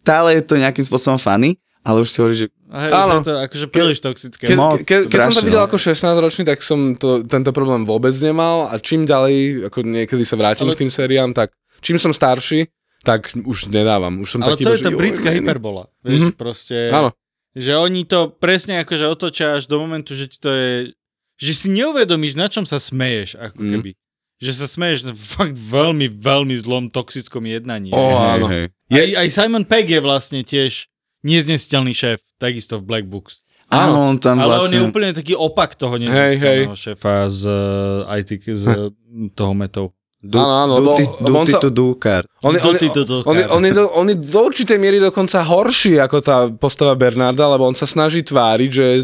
[0.00, 3.14] stále je to nejakým spôsobom funny, ale už si hovorí, že Hej, Áno.
[3.24, 4.44] To akože príliš toxické.
[4.44, 5.66] Ke, Moc, ke, keď som to videl no.
[5.66, 10.36] ako 16-ročný, tak som to, tento problém vôbec nemal a čím ďalej, ako niekedy sa
[10.36, 12.68] vrátim Ale- k tým sériám, tak čím som starší,
[13.00, 14.20] tak už nedávam.
[14.20, 15.88] Už som Ale taký, to je tá britská hyperbola.
[16.02, 16.32] Vieš, Mhm.
[16.34, 16.76] proste...
[16.90, 17.16] Áno.
[17.56, 20.92] Že oni to presne akože otočia až do momentu, že ti to je...
[21.38, 23.70] Že si neuvedomíš, na čom sa smeješ, ako Mm.
[23.72, 23.90] keby.
[24.38, 27.90] Že sa smeješ na fakt veľmi, veľmi zlom toxickom jednaní.
[27.90, 28.14] Hej.
[28.36, 28.46] áno.
[28.46, 28.64] hej.
[28.92, 30.86] Aj, aj Simon Pegg je vlastne tiež
[31.26, 33.42] neznesiteľný šéf, takisto v Black Books.
[33.68, 34.88] Áno, on tam Ale on je vlastne...
[34.88, 38.88] úplne taký opak toho Hej, neznesiteľného šéfa z uh, IT, z uh,
[39.36, 39.92] toho metov.
[40.18, 42.26] Du, Áno, áno, duty, on duty to do card.
[42.42, 46.02] On, je- on, do on, on, je do, on je do určitej miery dokonca horší
[46.02, 48.98] ako tá postava Bernarda, lebo on sa snaží tváriť, že je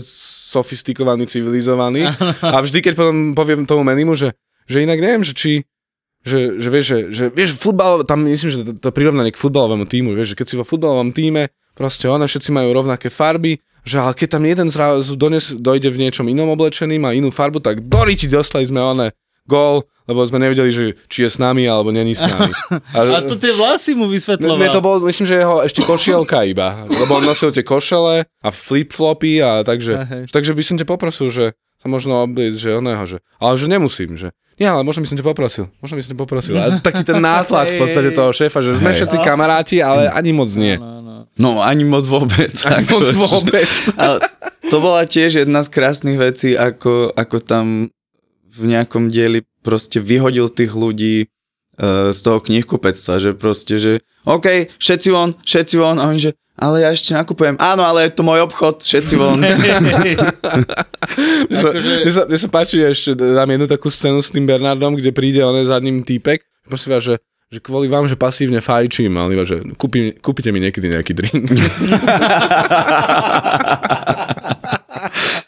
[0.50, 2.11] sofistikovaný, civilizovaný
[2.55, 4.35] a vždy, keď potom poviem tomu Manimu, že,
[4.66, 5.62] že inak neviem, že či
[6.24, 9.85] že, že vieš, že, že vieš, futbal, tam myslím, že to, to prirovnanie k futbalovému
[9.85, 14.00] týmu, vieš, že keď si vo futbalovom týme, proste one všetci majú rovnaké farby, že
[14.00, 17.84] ale keď tam jeden zrazu dones, dojde v niečom inom oblečený, má inú farbu, tak
[17.84, 19.06] doriti dostali sme one
[19.44, 22.48] gól, lebo sme nevedeli, že či je s nami, alebo není s nami.
[22.96, 24.56] A to tie vlasy mu Ne, vysvetľoval.
[24.56, 28.48] ne, to bol, myslím, že jeho ešte košielka iba, lebo on nosil tie košele a
[28.48, 30.22] flip-flopy a takže, Hej.
[30.32, 31.44] takže by som ťa poprosil, že
[31.76, 35.18] sa možno obliecť, že oného, že, ale že nemusím, že nie, ale možno by som
[35.20, 36.54] ťa poprosil, možno by som ťa poprosil.
[36.56, 40.48] A taký ten nátlak v podstate toho šéfa, že sme všetci kamaráti, ale ani moc
[40.56, 40.78] nie.
[40.78, 41.04] No, no.
[41.04, 41.04] No,
[41.62, 42.52] ani moc vôbec.
[42.64, 43.70] Ani moc Akože- vôbec.
[44.02, 44.18] Ale
[44.68, 47.92] to bola tiež jedna z krásnych vecí, ako, ako tam
[48.54, 53.92] v nejakom dieli proste vyhodil tých ľudí uh, z toho knihkupectva, že proste, že
[54.24, 57.58] OK, všetci von, všetci von, a oni, že ale ja ešte nakupujem.
[57.58, 59.42] Áno, ale je to môj obchod, všetci von.
[59.42, 59.58] Mne
[61.50, 64.94] sa, Akože- mne sa, mne sa páči ešte, dám jednu takú scénu s tým Bernardom,
[64.94, 67.14] kde príde on za ním týpek, prosím vás, že
[67.52, 71.44] že kvôli vám, že pasívne fajčím, ale iba, že kúpi, kúpite mi niekedy nejaký drink.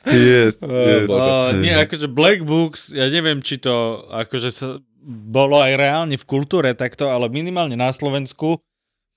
[0.06, 1.06] yes, yes.
[1.08, 1.30] Bože.
[1.30, 4.68] Uh, nie, akože Black Books, ja neviem, či to akože sa
[5.06, 8.58] bolo aj reálne v kultúre takto, ale minimálne na Slovensku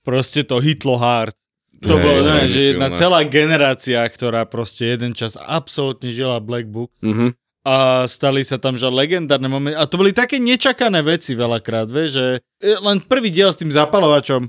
[0.06, 1.34] proste to hitlo hard.
[1.80, 6.68] To Hej, bolo, neviem, že jedna celá generácia, ktorá proste jeden čas absolútne žila Black
[6.68, 7.32] Books Mhm.
[7.62, 9.74] A stali sa tam, že legendárne momenty.
[9.74, 12.26] A to boli také nečakané veci veľakrát, vieš, že
[12.58, 14.48] e, len prvý diel s tým zapalovačom,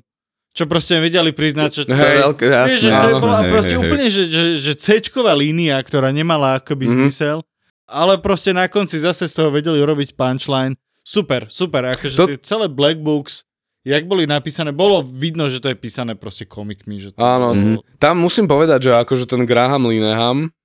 [0.52, 2.18] čo proste vedeli priznať, čo to To je Hej.
[2.22, 2.78] veľké, jasné.
[2.78, 3.84] že to je bola hej, proste hej, hej.
[3.86, 6.94] úplne, že, že, že C-čková línia, ktorá nemala akoby Mhm.
[6.98, 7.38] zmysel,
[7.86, 10.76] ale proste na konci zase z toho vedeli urobiť punchline.
[11.02, 13.44] Super, super, akože To- tie celé Black Books,
[13.82, 17.02] jak boli napísané, bolo vidno, že to je písané proste komikmi.
[17.02, 17.82] Že to Áno, bolo...
[17.98, 20.61] tam musím povedať, že akože ten Graham Linehan, eh,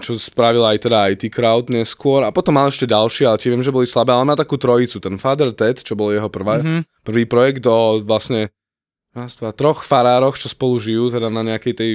[0.00, 3.60] čo spravil aj teda IT Crowd neskôr, a potom mal ešte ďalšie, ale tie viem,
[3.60, 7.04] že boli slabé, ale má takú trojicu, ten Father Ted, čo bol jeho prvá, Mhm.
[7.04, 8.48] prvý projekt o vlastne
[9.12, 11.90] raz, dva, troch farároch, čo spolu žijú, teda na nejakej tej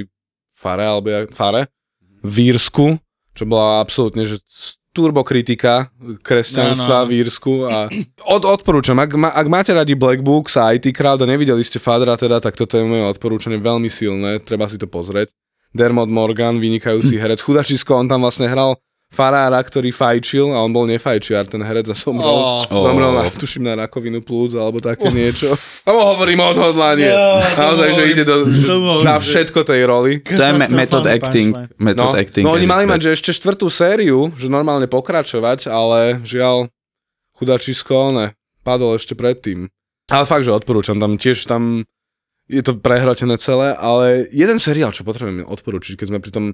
[0.54, 1.66] fare, alebo jak, fare,
[2.22, 3.02] v Írsku,
[3.34, 4.38] čo bola absolútne, že
[4.96, 5.92] turbokritika
[6.24, 7.08] kresťanstva No, no.
[7.08, 7.76] v Írsku a
[8.24, 11.76] od, odporúčam, ak, ma, ak máte radi Black Books a IT Crowd a nevideli ste
[11.76, 15.28] Fadra teda, tak toto je moje odporúčanie veľmi silné, treba si to pozrieť.
[15.76, 18.74] Dermot Morgan, vynikajúci herec, chudačisko, on tam vlastne hral
[19.06, 22.26] farára, ktorý fajčil a on bol nefajčiar, ten herec a zomrel.
[22.26, 22.58] Ó.
[22.66, 23.30] Zomrel na, Ó.
[23.30, 25.54] tuším, na rakovinu plúc alebo také niečo.
[25.88, 27.06] Lebo hovorím o odhodlanie.
[27.06, 27.28] Jo,
[27.62, 28.42] Naozaj, že ide do,
[28.82, 30.18] bol- na všetko tej roli.
[30.26, 31.48] To je me- method Katastrofálny acting.
[31.78, 32.44] Method No, acting.
[32.44, 36.66] no oni mali mať, že ešte štvrtú sériu, že normálne pokračovať, ale žiaľ,
[37.34, 38.26] chudačisko, ne,
[38.62, 39.70] padol ešte predtým.
[40.06, 41.86] Ale fakt, že odporúčam, tam tiež tam
[42.46, 46.44] je to prehrotené celé, ale jeden seriál, čo potrebujem odporučiť, keď sme pri tom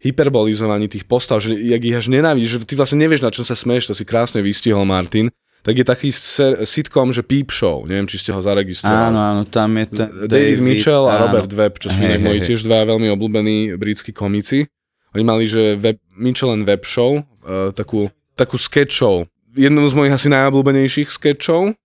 [0.00, 3.52] hyperbolizovaní tých postav, že jak ich až nenávidíš, že ty vlastne nevieš, na čom sa
[3.52, 5.28] smeješ, to si krásne vystihol, Martin,
[5.60, 9.12] tak je taký ser- sitcom, že Peep Show, neviem, či ste ho zaregistrovali.
[9.12, 11.22] Áno, áno, tam je ten David, Mitchell a áno.
[11.28, 14.64] Robert Webb, čo sú hej, moji tiež dva veľmi obľúbení britskí komici.
[15.12, 18.08] Oni mali, že web, Mitchell and Webb Show, uh, takú,
[18.40, 19.28] takú sketch show.
[19.52, 21.76] Jednu z mojich asi najobľúbenejších sketchov,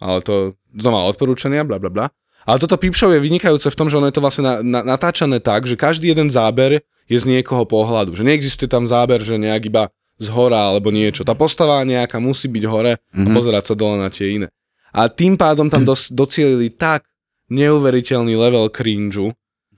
[0.00, 2.06] ale to znova odporúčania, bla bla bla.
[2.50, 4.80] Ale toto Peep Show je vynikajúce v tom, že ono je to vlastne na, na,
[4.84, 8.10] natáčané tak, že každý jeden záber je z niekoho pohľadu.
[8.12, 9.86] Že neexistuje tam záber, že nejak iba
[10.18, 11.22] z hora alebo niečo.
[11.22, 13.30] Tá postava nejaká musí byť hore a Mhm.
[13.30, 14.48] pozerať sa dole na tie iné.
[14.90, 17.06] A tým pádom tam dos- docielili tak
[17.48, 19.30] neuveriteľný level cringeu,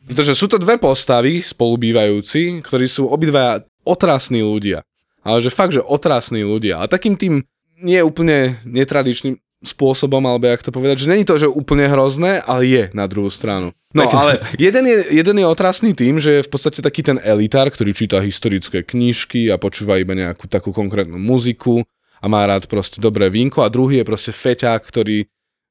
[0.03, 4.85] pretože sú to dve postavy spolubývajúci, ktorí sú obidva otrasní ľudia.
[5.23, 6.83] Ale že fakt, že otrasní ľudia.
[6.83, 7.47] A takým tým
[7.79, 12.66] nie úplne netradičným spôsobom, alebo jak to povedať, že není to, že úplne hrozné, ale
[12.66, 13.70] je na druhú stranu.
[13.94, 17.18] No, Tak- ale jeden je, jeden je otrasný tým, že je v podstate taký ten
[17.22, 21.87] elitár, ktorý číta historické knižky a počúva iba nejakú takú konkrétnu muziku
[22.18, 25.29] a má rád proste dobré vínko a druhý je proste feťák, ktorý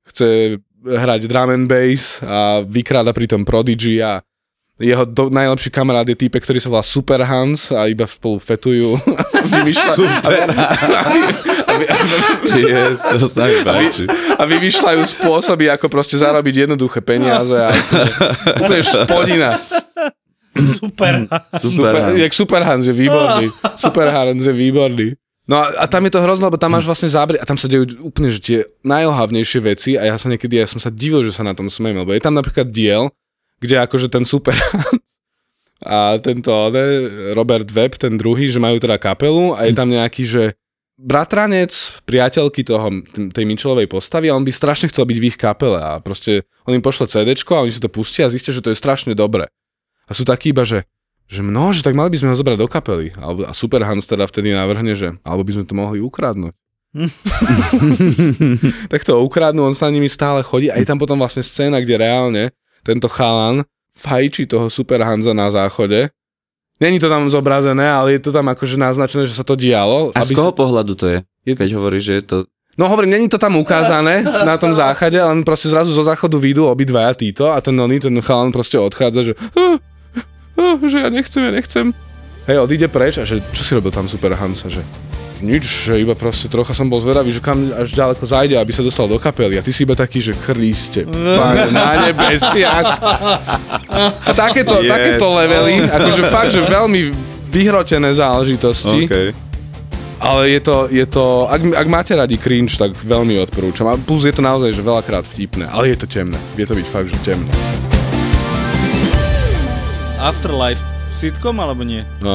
[0.07, 4.21] chce hrať drum and bass a vykráda pritom Prodigy a
[4.81, 8.97] jeho do, najlepší kamarát je týpek, ktorý sa volá Super Hans a iba spolu fetujú.
[9.95, 10.49] Super
[12.51, 14.05] Yes, to sa mi páči.
[14.37, 17.71] a vymýšľajú spôsoby, ako proste zarobiť jednoduché peniaze a
[18.59, 19.49] úplne špodina.
[20.51, 21.25] Super.
[21.57, 23.49] Super, jak Super Hans je výborný.
[23.83, 25.07] Super Hans je výborný.
[25.49, 27.65] No a, a tam je to hrozné, lebo tam máš vlastne zábery a tam sa
[27.65, 31.33] dejú úplne že tie najohavnejšie veci a ja sa niekedy, ja som sa divil, že
[31.33, 33.09] sa na tom smejem, lebo je tam napríklad diel,
[33.61, 34.57] kde akože ten Super
[35.81, 36.85] a tento ne,
[37.33, 40.43] Robert Webb, ten druhý, že majú teda kapelu a je tam nejaký, že
[41.01, 41.73] bratranec
[42.05, 43.01] priateľky toho,
[43.33, 46.77] tej Mitchellovej postavy a on by strašne chcel byť v ich kapele a proste on
[46.77, 49.49] im pošle CDčko a oni si to pustia a zistia, že to je strašne dobre.
[50.05, 50.85] A sú takí iba, že
[51.31, 53.15] že no, že tak mali by sme ho zobrať do kapely.
[53.15, 56.51] A Super Hans teda vtedy navrhne, že alebo by sme to mohli ukradnúť.
[58.91, 62.03] tak to ukradnú, on sa nimi stále chodí a je tam potom vlastne scéna, kde
[62.03, 62.43] reálne
[62.81, 63.63] tento chalan
[63.93, 66.09] fajčí toho Super Hanza na záchode.
[66.81, 70.09] Není to tam zobrazené, ale je to tam akože naznačené, že sa to dialo.
[70.17, 70.57] A z koho si...
[70.57, 71.19] pohľadu to je?
[71.45, 72.37] Je- Keď hovoríš, že je to...
[72.79, 76.65] No hovorím, není to tam ukázané na tom záchode, len proste zrazu zo záchodu výjdu
[76.65, 79.77] obidvaja títo a ten oný, ten chalan proste odchádza, že "Ah,
[80.57, 81.91] ah, že ja nechcem, ja nechcem.
[82.47, 84.81] Hej, odíde preč a že čo si robil tam Super Hansa, že
[85.41, 88.85] nič, že iba proste trocha som bol zvedavý, že kam až ďaleko zajde, aby sa
[88.85, 92.87] dostal do kapely a ty si iba taký, že Kriste, pane, na nebesiach.
[94.21, 94.89] A takéto, Yes.
[94.93, 97.11] takéto levely, akože fakt, že veľmi
[97.51, 99.09] vyhrotené záležitosti.
[99.09, 99.35] Okay.
[100.21, 103.89] Ale je to, je to ak, ak máte radi cringe, tak veľmi odporúčam.
[103.89, 106.37] A plus je to naozaj, že veľakrát vtipné, ale je to temné.
[106.53, 107.49] Vie to byť fakt, že temné.
[110.21, 110.90] Afterlife
[111.21, 112.01] sitcom alebo nie?
[112.17, 112.33] No,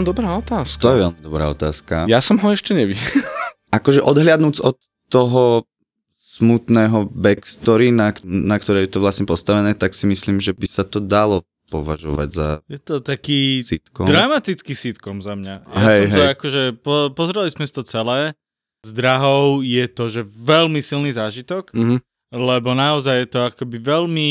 [0.00, 0.80] dobrá otázka.
[0.80, 2.08] To je veľmi dobrá otázka.
[2.08, 3.04] Ja som ho ešte nevidel.
[3.76, 5.68] Akože odhliadnúc od toho
[6.16, 10.82] smutného backstory, na, na ktorej je to vlastne postavené, tak si myslím, že by sa
[10.82, 14.08] to dalo považovať za Je to taký sitcom.
[14.08, 15.54] dramatický sitcom za mňa.
[15.62, 16.30] Ja Hej, som to hej.
[16.32, 18.32] akože, po, pozreli sme si to celé.
[18.80, 22.00] S drahou je to, že veľmi silný zážitok, Mhm.
[22.32, 24.30] lebo naozaj je to akoby veľmi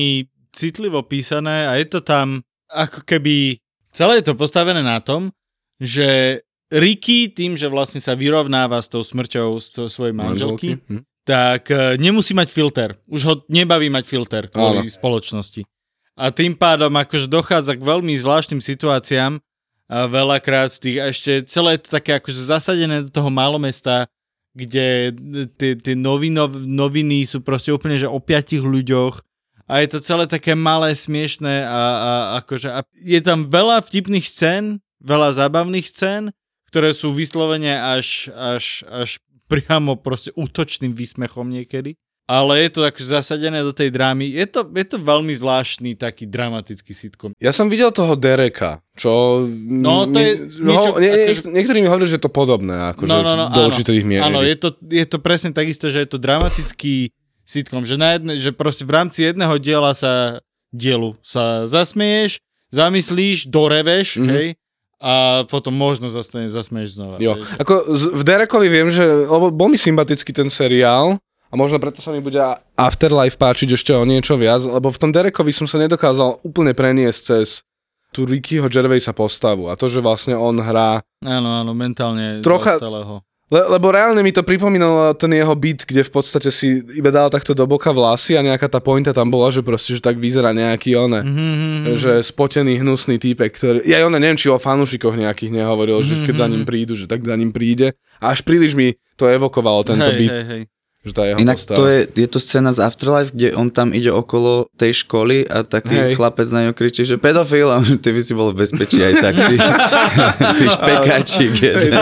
[0.49, 3.62] citlivo písané a je to tam ako keby
[3.93, 5.29] celé je to postavené na tom,
[5.77, 6.41] že
[6.73, 11.06] Ricky tým, že vlastne sa vyrovnáva s tou smrťou to- svojej manželky, Hm.
[11.21, 12.97] tak e, nemusí mať filter.
[13.06, 14.89] Už ho nebaví mať filter kvôli Áno.
[14.89, 15.62] spoločnosti.
[16.13, 19.38] A tým pádom akože dochádza k veľmi zvláštnym situáciám
[19.89, 24.10] a veľakrát v tých, a ešte celé je to také akože zasadené do toho malomesta,
[24.53, 25.13] kde
[25.58, 29.21] tie, tie novinov, noviny sú proste úplne že o piatich ľuďoch
[29.63, 32.12] a je to celé také malé, smiešné a, a
[32.43, 36.32] akože a je tam veľa vtipných scén, veľa zábavných scén,
[36.67, 39.10] ktoré sú vyslovene až, až, až
[39.45, 41.95] priamo proste útočným výsmechom niekedy.
[42.23, 44.32] Ale je to akože zasadené do tej drámy.
[44.32, 47.36] Je to, je to veľmi zvláštny taký dramatický sitcom.
[47.36, 49.43] Ja som videl toho Dereka, čo...
[49.67, 50.32] No, to je
[50.63, 53.45] no, niečo- nie, akože- niektorí mi hovorili, že je to podobné, akože No, no, no,
[53.52, 53.69] do áno.
[53.69, 54.23] určitých mier.
[54.23, 57.12] Áno, je to, je to presne takisto, že je to dramatický
[57.43, 63.45] sitcom, že, na jedne, že proste v rámci jedného diela sa dielu sa zasmieješ, zamyslíš,
[63.47, 64.19] doreveš, Mhm.
[64.19, 64.34] mm-hmm.
[64.34, 64.47] hej,
[64.97, 65.13] a
[65.45, 67.17] potom možno zasne, zasmieš znova.
[67.17, 71.19] Jo, Hej, že- ako z, v Derekovi viem, že, lebo bol mi sympatický ten seriál,
[71.45, 72.39] a možno preto sa mi bude
[72.73, 77.19] Afterlife páčiť ešte o niečo viac, lebo v tom Derekovi som sa nedokázal úplne preniesť
[77.21, 77.62] cez
[78.10, 83.21] tú Rickyho Gervaisa postavu a to, že vlastne on hrá Áno, áno, mentálne Trocha- zaostalého.
[83.54, 87.30] Le, lebo reálne mi to pripomínalo ten jeho beat, kde v podstate si iba dal
[87.30, 90.58] takto do boka vlasy a nejaká tá pointa tam bola, že proste, že tak vyzerá
[90.58, 91.22] nejaký one.
[91.22, 91.94] Mm-hmm.
[91.94, 93.86] Že spotený, hnusný týpek, ktorý...
[93.86, 97.22] Ja ona neviem, či o fanúšikoch nejakých nehovoril, že keď za ním prídu, že tak
[97.22, 97.94] za ním príde.
[98.18, 100.62] A až príliš mi to evokovalo, tento hej, beat, hej, hej.
[101.04, 101.76] Že tá jeho Inak postava.
[101.76, 105.62] to je, je to scéna z Afterlife, kde on tam ide okolo tej školy a
[105.62, 106.16] taký Hej.
[106.16, 109.36] Chlapec na ňo kričí, že pedofil a ty by si bol v bezpečí aj tak,
[109.36, 109.56] ty,
[110.58, 111.92] ty špekáčik jeden.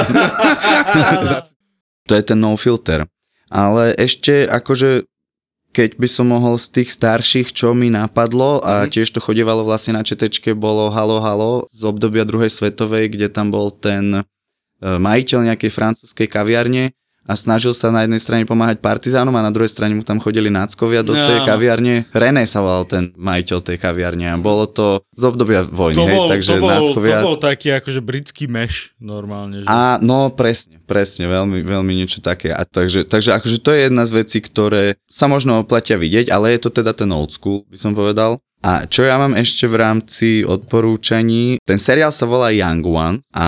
[2.08, 3.06] to je ten no filter.
[3.48, 5.06] Ale ešte akože
[5.72, 8.88] keď by som mohol z tých starších, čo mi napadlo a Mhm.
[8.92, 13.50] tiež to chodievalo vlastne na četečke, bolo Halo Halo z obdobia druhej svetovej, kde tam
[13.50, 14.22] bol ten e,
[14.84, 16.92] majiteľ nejakej francúzskej kaviarne
[17.32, 20.52] a snažil sa na jednej strane pomáhať partizánom a na druhej strane mu tam chodili
[20.52, 21.48] náckovia do tej Áno.
[21.48, 22.04] kaviarne.
[22.12, 26.18] René sa volal ten majiteľ tej kaviarne a bolo to z obdobia vojny, To hej,
[26.20, 27.18] bol, takže to, bol, náckovia...
[27.24, 29.64] to bol taký akože britský meš normálne.
[29.64, 29.68] Že?
[29.72, 32.52] A no presne, presne, veľmi, veľmi niečo také.
[32.52, 36.52] A takže, takže akože to je jedna z vecí, ktoré sa možno oplatia vidieť, ale
[36.60, 38.44] je to teda ten old school, by som povedal.
[38.62, 43.46] A čo ja mám ešte v rámci odporúčaní, ten seriál sa volá Young One a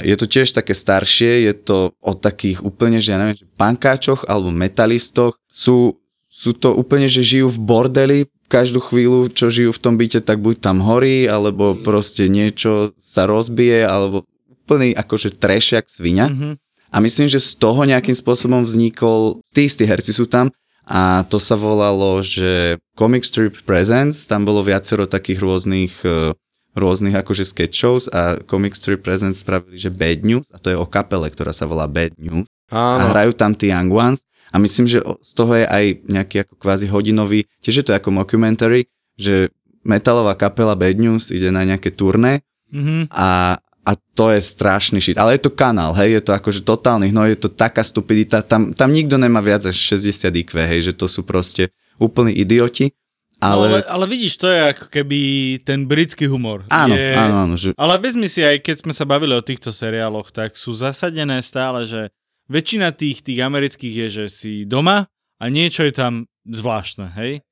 [0.00, 4.24] je to tiež také staršie, je to o takých úplne, že ja neviem, že pankáčoch
[4.24, 5.36] alebo metalistoch.
[5.52, 6.00] Sú,
[6.32, 10.40] sú to úplne, že žijú v bordeli, každú chvíľu, čo žijú v tom byte, tak
[10.40, 16.32] buď tam horí, alebo proste niečo sa rozbije, alebo úplný akože trešak svinia.
[16.32, 16.56] Mhm.
[16.94, 21.40] A myslím, že z toho nejakým spôsobom vznikol, tí istí herci sú tam a to
[21.40, 26.36] sa volalo, že Comic Strip Presents, tam bolo viacero takých rôznych eh,
[26.74, 30.76] rôznych akože sketch shows a Comic Strip Presents spravili, že Bad News a to je
[30.76, 33.14] o kapele, ktorá sa volá Bad News a Áno.
[33.14, 36.90] hrajú tam tí Young Ones a myslím, že z toho je aj nejaký ako kvázi
[36.90, 39.54] hodinový, tiež je to ako mockumentary, že
[39.86, 42.42] metalová kapela Bad News ide na nejaké turné
[42.74, 43.06] Mhm.
[43.06, 45.20] a, a to je strašný shit.
[45.20, 48.72] Ale je to kanál, hej, je to akože totálny no je to taká stupidita, tam,
[48.72, 51.68] tam nikto nemá viac až 60 IQ, hej, že to sú proste
[52.00, 52.90] úplní idioti,
[53.38, 53.52] Ale...
[53.52, 53.78] ale, ale...
[53.86, 55.18] ale vidíš, to je ako keby
[55.62, 56.64] ten britský humor.
[56.72, 57.12] áno, je...
[57.12, 60.56] áno, áno, že Ale vezmi si aj, keď sme sa bavili o týchto seriáloch, tak
[60.56, 62.08] sú zasadené stále, že
[62.48, 66.12] väčšina tých, tých amerických je, že si doma a niečo je tam
[66.48, 67.44] zvláštne, hej?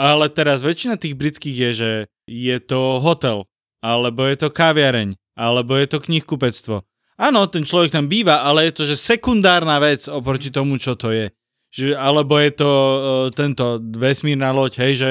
[0.00, 1.90] Ale teraz väčšina tých britských je, že
[2.24, 3.44] je to hotel,
[3.84, 6.82] alebo je to kaviareň, alebo je to knihkupectvo.
[7.20, 11.12] Áno, ten človek tam býva, ale je to, že sekundárna vec oproti tomu, čo to
[11.12, 11.28] je.
[11.70, 12.98] Že, alebo je to uh,
[13.30, 15.10] tento vesmírna loď, hej, že,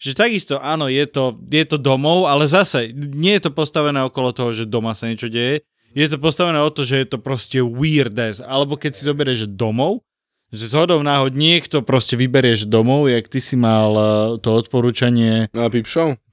[0.00, 4.32] že takisto, áno, je to, je to domov, ale zase nie je to postavené okolo
[4.32, 5.62] toho, že doma sa niečo deje,
[5.94, 9.46] je to postavené o to, že je to proste weird as, alebo keď si zoberieš,
[9.46, 10.02] že domov,
[10.50, 14.04] že z náhod niekto proste vyberieš domov, jak ty si mal uh,
[14.42, 15.70] to odporúčanie Na?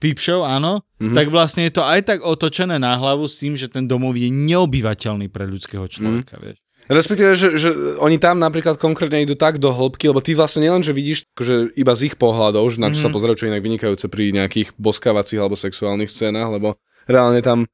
[0.01, 1.13] Peep Show, áno, Mhm.
[1.13, 1.17] mm-hmm.
[1.17, 4.33] tak vlastne je to aj tak otočené na hlavu s tým, že ten domov je
[4.33, 6.41] neobyvateľný pre ľudského človeka, mm.
[6.41, 6.57] vieš.
[6.87, 10.87] Respektíve, že, že oni tam napríklad konkrétne idú tak do hĺbky, lebo ty vlastne nielen,
[10.87, 13.11] že vidíš že iba z ich pohľadov, že na čo mm-hmm.
[13.11, 17.67] sa pozerajú, čo inak vynikajúce pri nejakých boskávacích alebo sexuálnych scénach, lebo reálne tam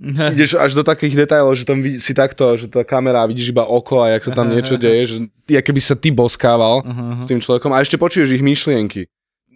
[0.34, 4.00] ideš až do takých detailov, že tam si takto, že tá kamera vidíš iba oko
[4.00, 7.20] a jak sa tam niečo deje, že ty, keby sa ty boskával Uh-huh.
[7.20, 9.06] s tým človekom a ešte počuješ ich myšlienky.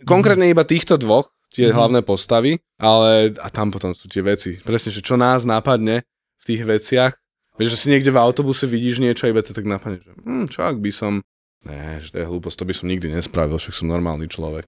[0.04, 1.74] Konkrétne iba týchto dvoch, tie Mhm.
[1.74, 4.60] hlavné postavy, ale a tam potom sú tie veci.
[4.60, 6.04] Presne, že čo nás napadne
[6.38, 7.12] v tých veciach,
[7.54, 10.50] Vieš, že si niekde v autobuse vidíš niečo a iba to tak napadne, že hm,
[10.50, 11.22] čo ak by som...
[11.62, 14.66] Ne, že to je hlúposť, to by som nikdy nespravil, však som normálny človek.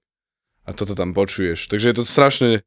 [0.63, 1.67] A toto tam počuješ.
[1.67, 2.63] Takže je to strašne,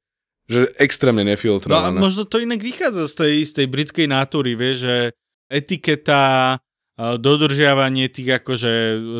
[0.50, 1.96] že extrémne No a nefiltrované.
[1.96, 4.96] možno to inak vychádza z tej, z tej britskej natúry, vieš, že
[5.46, 6.58] etiketa,
[7.00, 8.72] dodržiavanie tých akože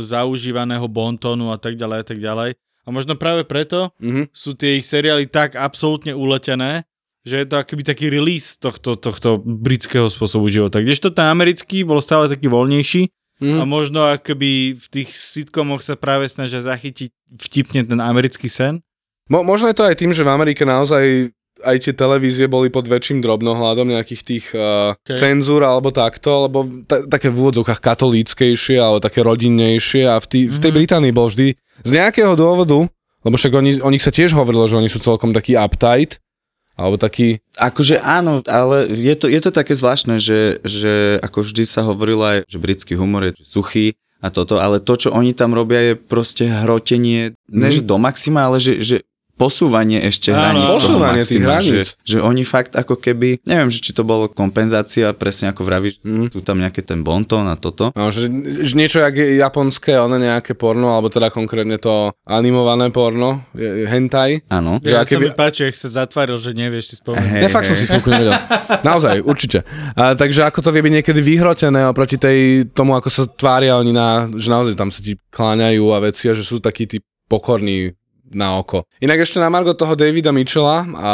[0.05, 2.51] zaužívaného bontónu a tak ďalej a tak ďalej.
[2.85, 4.29] A možno práve preto Mhm.
[4.33, 6.85] sú tie ich seriály tak absolútne uletené,
[7.23, 10.81] že je to akoby taký release tohto, tohto britského spôsobu života.
[10.81, 13.09] Kdežto ten americký bol stále taký voľnejší
[13.41, 13.59] Mhm.
[13.61, 17.09] a možno akoby v tých sitcomoch sa práve snažia zachytiť
[17.41, 18.85] vtipne ten americký sen.
[19.31, 22.85] Mo- možno je to aj tým, že v Amerike naozaj aj tie televízie boli pod
[22.85, 25.15] väčším drobnohľadom nejakých tých uh, Okay.
[25.15, 30.41] cenzúr alebo takto, alebo ta- také v úvodzovkách katolíckejšie alebo také rodinnejšie a v, tý,
[30.47, 30.77] v tej Mhm.
[30.77, 32.89] Británii bol vždy z nejakého dôvodu,
[33.21, 36.17] lebo však oni, o nich sa tiež hovorilo, že oni sú celkom taký uptight,
[36.75, 41.63] alebo taký, Akože áno, ale je to, je to také zvláštne, že, že ako vždy
[41.63, 45.53] sa hovorilo aj, že britský humor je suchý a toto, ale to, čo oni tam
[45.53, 47.75] robia, je proste hrotenie, ne Mhm.
[47.75, 48.97] že do maxima, ale že, že
[49.41, 50.69] posúvanie ešte hraníc.
[50.69, 51.87] Posúvanie tých hraníc.
[51.97, 55.95] Že, že oni fakt ako keby, neviem, že či to bolo kompenzácia, presne ako vravíš,
[56.01, 56.29] Mhm.
[56.29, 57.89] sú tam nejaké ten bonton a toto.
[57.91, 58.29] no, že,
[58.61, 63.87] že niečo jak je japonské, ono nejaké porno, alebo teda konkrétne to animované porno, je-
[63.87, 64.45] hentai.
[64.49, 64.77] Áno.
[64.79, 67.31] Že Ja aké sa mi páči, ak sa zatváril, že nevieš si spomenúť.
[67.31, 67.81] Hej, Ne, fakt som hej.
[67.81, 68.35] si fúku nevedel.
[68.83, 69.65] Naozaj, určite.
[69.95, 73.91] A, takže ako to vie byť niekedy vyhrotené oproti tej, tomu, ako sa tvária oni
[73.91, 77.95] na, že naozaj tam sa ti kláňajú a veci a že sú takí tí pokorní
[78.31, 78.87] na oko.
[79.03, 81.13] Inak ešte na Margo toho Davida Mitchella a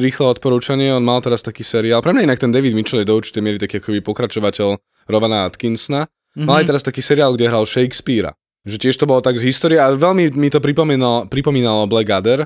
[0.00, 2.00] rýchle odporúčanie, on mal teraz taký seriál.
[2.00, 6.08] Pre mňa inak ten David Mitchell je do určitej miery taký akoby pokračovateľ Rovana Atkinsona.
[6.36, 6.44] Mhm.
[6.48, 8.32] Mal aj teraz taký seriál, kde hral Shakespearea.
[8.64, 12.44] Že tiež to bolo tak z histórie a veľmi mi to pripomínalo, pripomínalo Blackadder,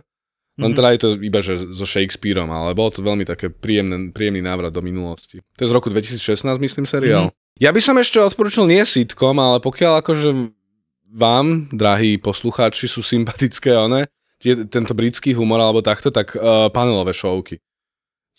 [0.61, 0.76] len Mhm.
[0.76, 4.70] teda je to iba že so Shakespeareom, ale bolo to veľmi také príjemný, príjemný návrat
[4.70, 5.41] do minulosti.
[5.57, 7.32] To je z roku 2016, myslím, seriál.
[7.61, 10.28] Ja by som ešte odporučil nie sitcom, ale pokiaľ akože
[11.12, 14.08] vám, drahí poslucháči, sú sympatické one,
[14.40, 17.60] tie, tento britský humor alebo takto, tak uh, panelové šovky.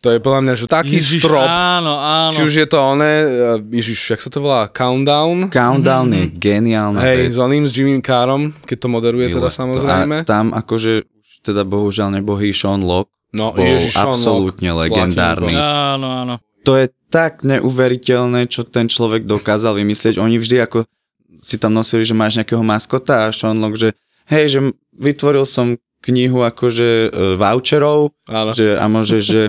[0.01, 2.36] To je podľa mňa, že taký Ježiš, strop, Áno, áno.
[2.36, 3.28] či už je to oné, uh,
[3.63, 7.32] Ježiš, jak sa to volá, Countdown, Countdown je geniálna hej, vec.
[7.32, 9.55] s oným, s Jimmym Carom, keď to moderuje teda Milé.
[9.55, 10.15] samozrejme.
[10.19, 14.93] A tam akože už teda bohužiaľ nebohý Sean Locke, No, bol Ježiš, Sean absolútne Locke,
[14.93, 15.55] legendárny.
[15.55, 16.36] Áno, áno.
[16.63, 20.17] To je tak neuveriteľné, čo ten človek dokázal vymyslieť.
[20.17, 20.86] Oni vždy ako
[21.40, 23.90] si tam nosili, že máš nejakého maskota a Sean Locke, že
[24.30, 24.60] hej, že
[24.94, 28.12] vytvoril som knihu akože e, voucherov,
[28.54, 29.42] že, a môžeš, že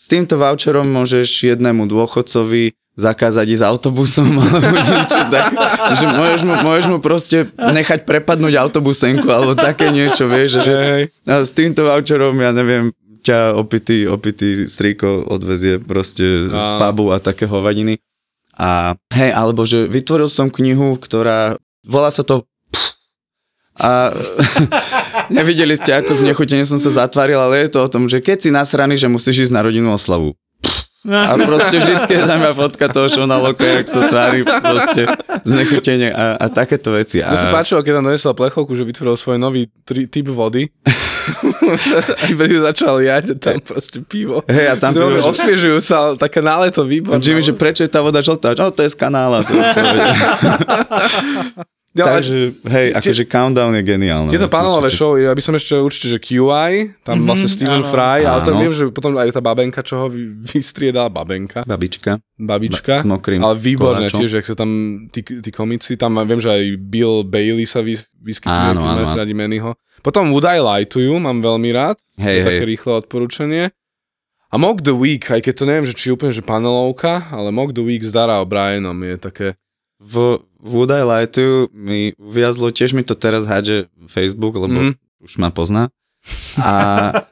[0.00, 5.52] s týmto voucherom môžeš jednému dôchodcovi zakázať ísť autobusom alebo niečo tak,
[5.94, 11.02] že môžeš mu, môžeš mu proste nechať prepadnúť autobusenku alebo také niečo, vieš, že hej,
[11.28, 17.20] a s týmto voucherom, ja neviem, ťa opitý, opitý strýko odvezie proste z pubu a
[17.20, 18.00] také hovadiny.
[18.56, 22.44] A hej, alebo že vytvoril som knihu, ktorá, volá sa to
[23.80, 24.12] a
[25.32, 28.38] nevideli ste, ako z nechutene som sa zatvaril, ale je to o tom, že keď
[28.44, 30.36] si nasraný, že musíš ísť na rodinnú oslavu.
[31.08, 35.08] A proste vždycky je tam fotka toho Šona Loka, jak sa tvári proste
[35.48, 37.24] znechutenie a, a takéto veci.
[37.24, 40.68] A Mne sa páčilo, keď tam donesol plechovku, že vytvoril svoj nový tri, typ vody.
[42.36, 44.44] a začal jať tam proste pivo.
[44.44, 47.24] Hej, a tam pivo, že- osviežujú sa, také náleto výborné.
[47.24, 48.52] Jimmy, že prečo je tá voda žltá?
[48.52, 49.40] No, to je z kanála.
[49.48, 49.64] To je
[51.90, 54.30] No, Takže, hej, akože Countdown je geniálne.
[54.30, 57.90] Tieto vec, panelové show, ja by som ešte určite, že QI, tam vlastne Stephen áno.
[57.90, 58.62] Fry, ale tam Áno.
[58.62, 62.22] viem, že potom aj tá babenka, čo ho vy- vystriedala, babenka, Babička.
[62.32, 64.22] babička, S mokrým ale výborné koláčom.
[64.22, 64.70] tiež, jak sa tam
[65.08, 69.74] tí, tí komici, tam viem, že aj Bill Bailey sa vys, vyskytuje, Áno, radi Mannyho.
[69.98, 73.74] Potom Would I Lie to You, mám veľmi rád, Hej, je také rýchle odporúčanie.
[74.46, 77.70] A Mock the Week, aj keď to neviem, že či úplne že panelovka, ale Mock
[77.70, 79.46] the Week s Dara O'Brienom je také...
[80.00, 84.92] V Would I Lie to mi uviazlo, tiež mi to teraz hádže Facebook, lebo Mhm.
[85.20, 85.92] už ma pozná.
[86.60, 86.72] A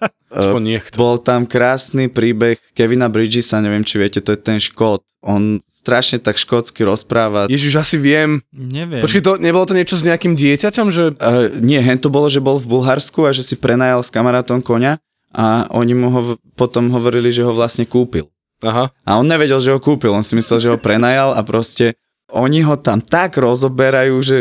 [0.33, 5.01] e, bol tam krásny príbeh Kevina Bridgesa, neviem, či viete, to je ten škót.
[5.21, 7.51] On strašne tak škótsky rozpráva.
[7.51, 8.39] Ježiš, asi viem.
[8.55, 9.03] Neviem.
[9.03, 11.19] Počkej, to, nebolo to niečo s nejakým dieťaťom, že...
[11.19, 14.63] Uh, nie, hen to bolo, že bol v Bulharsku a že si prenajal s kamarátom
[14.63, 15.03] koňa
[15.35, 16.21] a oni mu ho
[16.55, 18.31] potom hovorili, že ho vlastne kúpil.
[18.63, 18.95] Aha.
[19.05, 21.99] A on nevedel, že ho kúpil, on si myslel, že ho prenajal a proste
[22.33, 24.37] oni ho tam tak rozoberajú, že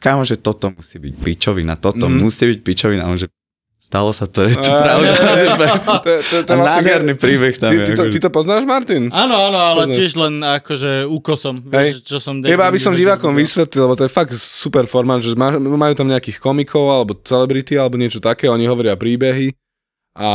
[0.00, 2.16] kámo, že toto musí byť pičovina, toto mm.
[2.20, 3.08] musí byť pičovina.
[3.08, 3.28] On, že
[3.76, 5.14] stalo sa to, je to pravda.
[5.54, 7.86] Vlastne- nádherný príbeh tam Ty, je.
[7.86, 9.08] ty, to, akože- ty to poznáš, Martin?
[9.14, 9.96] Áno, áno, ale Poznáš.
[9.96, 11.54] tiež len akože úkosom.
[11.70, 12.42] Vieš, čo som...
[12.42, 16.10] Iba aby som divákom vysvetlil, lebo to je fakt super formát, že má- majú tam
[16.10, 19.54] nejakých komikov alebo celebrity alebo niečo také, oni hovoria príbehy
[20.18, 20.30] a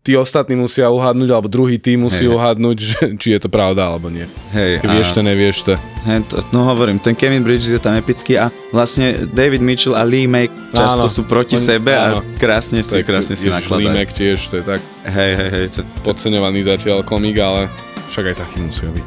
[0.00, 2.32] tí ostatní musia uhádnuť, alebo druhý tým musí Hej.
[2.32, 4.24] uhádnuť, že, či je to pravda alebo nie.
[4.50, 5.72] Hej, vieš to, nevieš to.
[6.08, 10.02] Hej, to, no hovorím, ten Kevin Bridges je tam epický a vlastne David Mitchell a
[10.06, 11.12] Lee May často Áno.
[11.12, 12.20] sú proti Oni- sebe áno.
[12.20, 13.84] a krásne si, krásne si nakladajú.
[13.84, 15.66] Limek tiež, to je tak Hej, hej, hej.
[15.76, 17.68] To, podceňovaný zatiaľ komik, ale
[18.08, 19.06] však aj taký musia byť.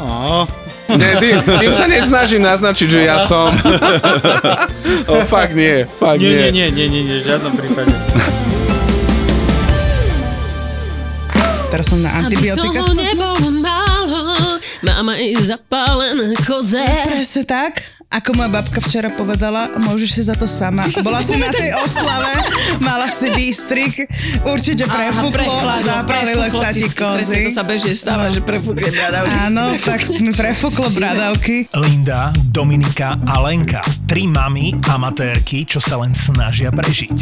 [0.00, 0.44] Á,
[0.90, 3.46] Nie, tým, tým sa nesnažím naznačiť, že ja som.
[5.12, 6.66] o, fakt nie, fakt Nie, nie.
[6.66, 7.94] nie, nie, nie, nie, nie, v žiadnom prípade.
[11.70, 12.82] Teraz som na Aby antibiotikách.
[12.82, 14.20] toho nebolo málo,
[14.82, 16.82] mám aj zapálené koze.
[17.06, 17.78] Presne tak,
[18.10, 20.82] ako moja babka včera povedala, môžeš si za to sama.
[20.98, 22.26] Bola si na tej oslave,
[22.82, 24.02] mala si výstrik,
[24.42, 25.46] určite prefúklo,
[25.80, 27.46] zapálilo sa ti kozy.
[27.46, 28.34] to sa bežne stáva, No.
[28.34, 29.30] že prefúkne bradavky.
[29.30, 31.70] Áno, tak mi prefúklo bradavky.
[31.72, 33.78] Linda, Dominika a Lenka.
[34.04, 37.18] Tri mamy amatérky, čo sa len snažia prežiť.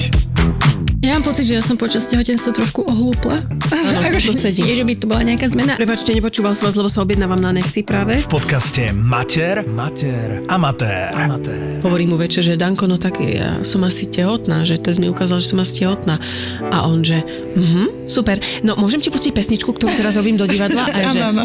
[1.09, 3.41] Ja mám pocit, že ja som počas tehotenstva trošku ohlúpla.
[3.73, 4.61] Áno, akože to sedí.
[4.61, 5.81] nie, že by to bola nejaká zmena.
[5.81, 8.21] Prepačte, nepočúval som vás, lebo sa objednávam na nechty práve.
[8.21, 11.09] V podcaste Mater, Mater, Amatér.
[11.17, 11.81] Amatér.
[11.81, 15.41] Hovorí mu večer, že Danko, no tak ja som asi tehotná, že test mi ukázal,
[15.41, 16.21] že som asi tehotná.
[16.69, 17.25] A on, že
[17.57, 18.37] mhm, super.
[18.61, 20.85] No môžem ti pustiť pesničku, ktorú teraz robím do divadla?
[20.93, 21.45] A ja, že, áno.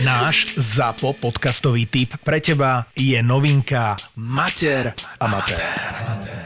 [0.00, 6.41] Náš ZAPO podcastový tip pre teba je novinka Mater, Amatér.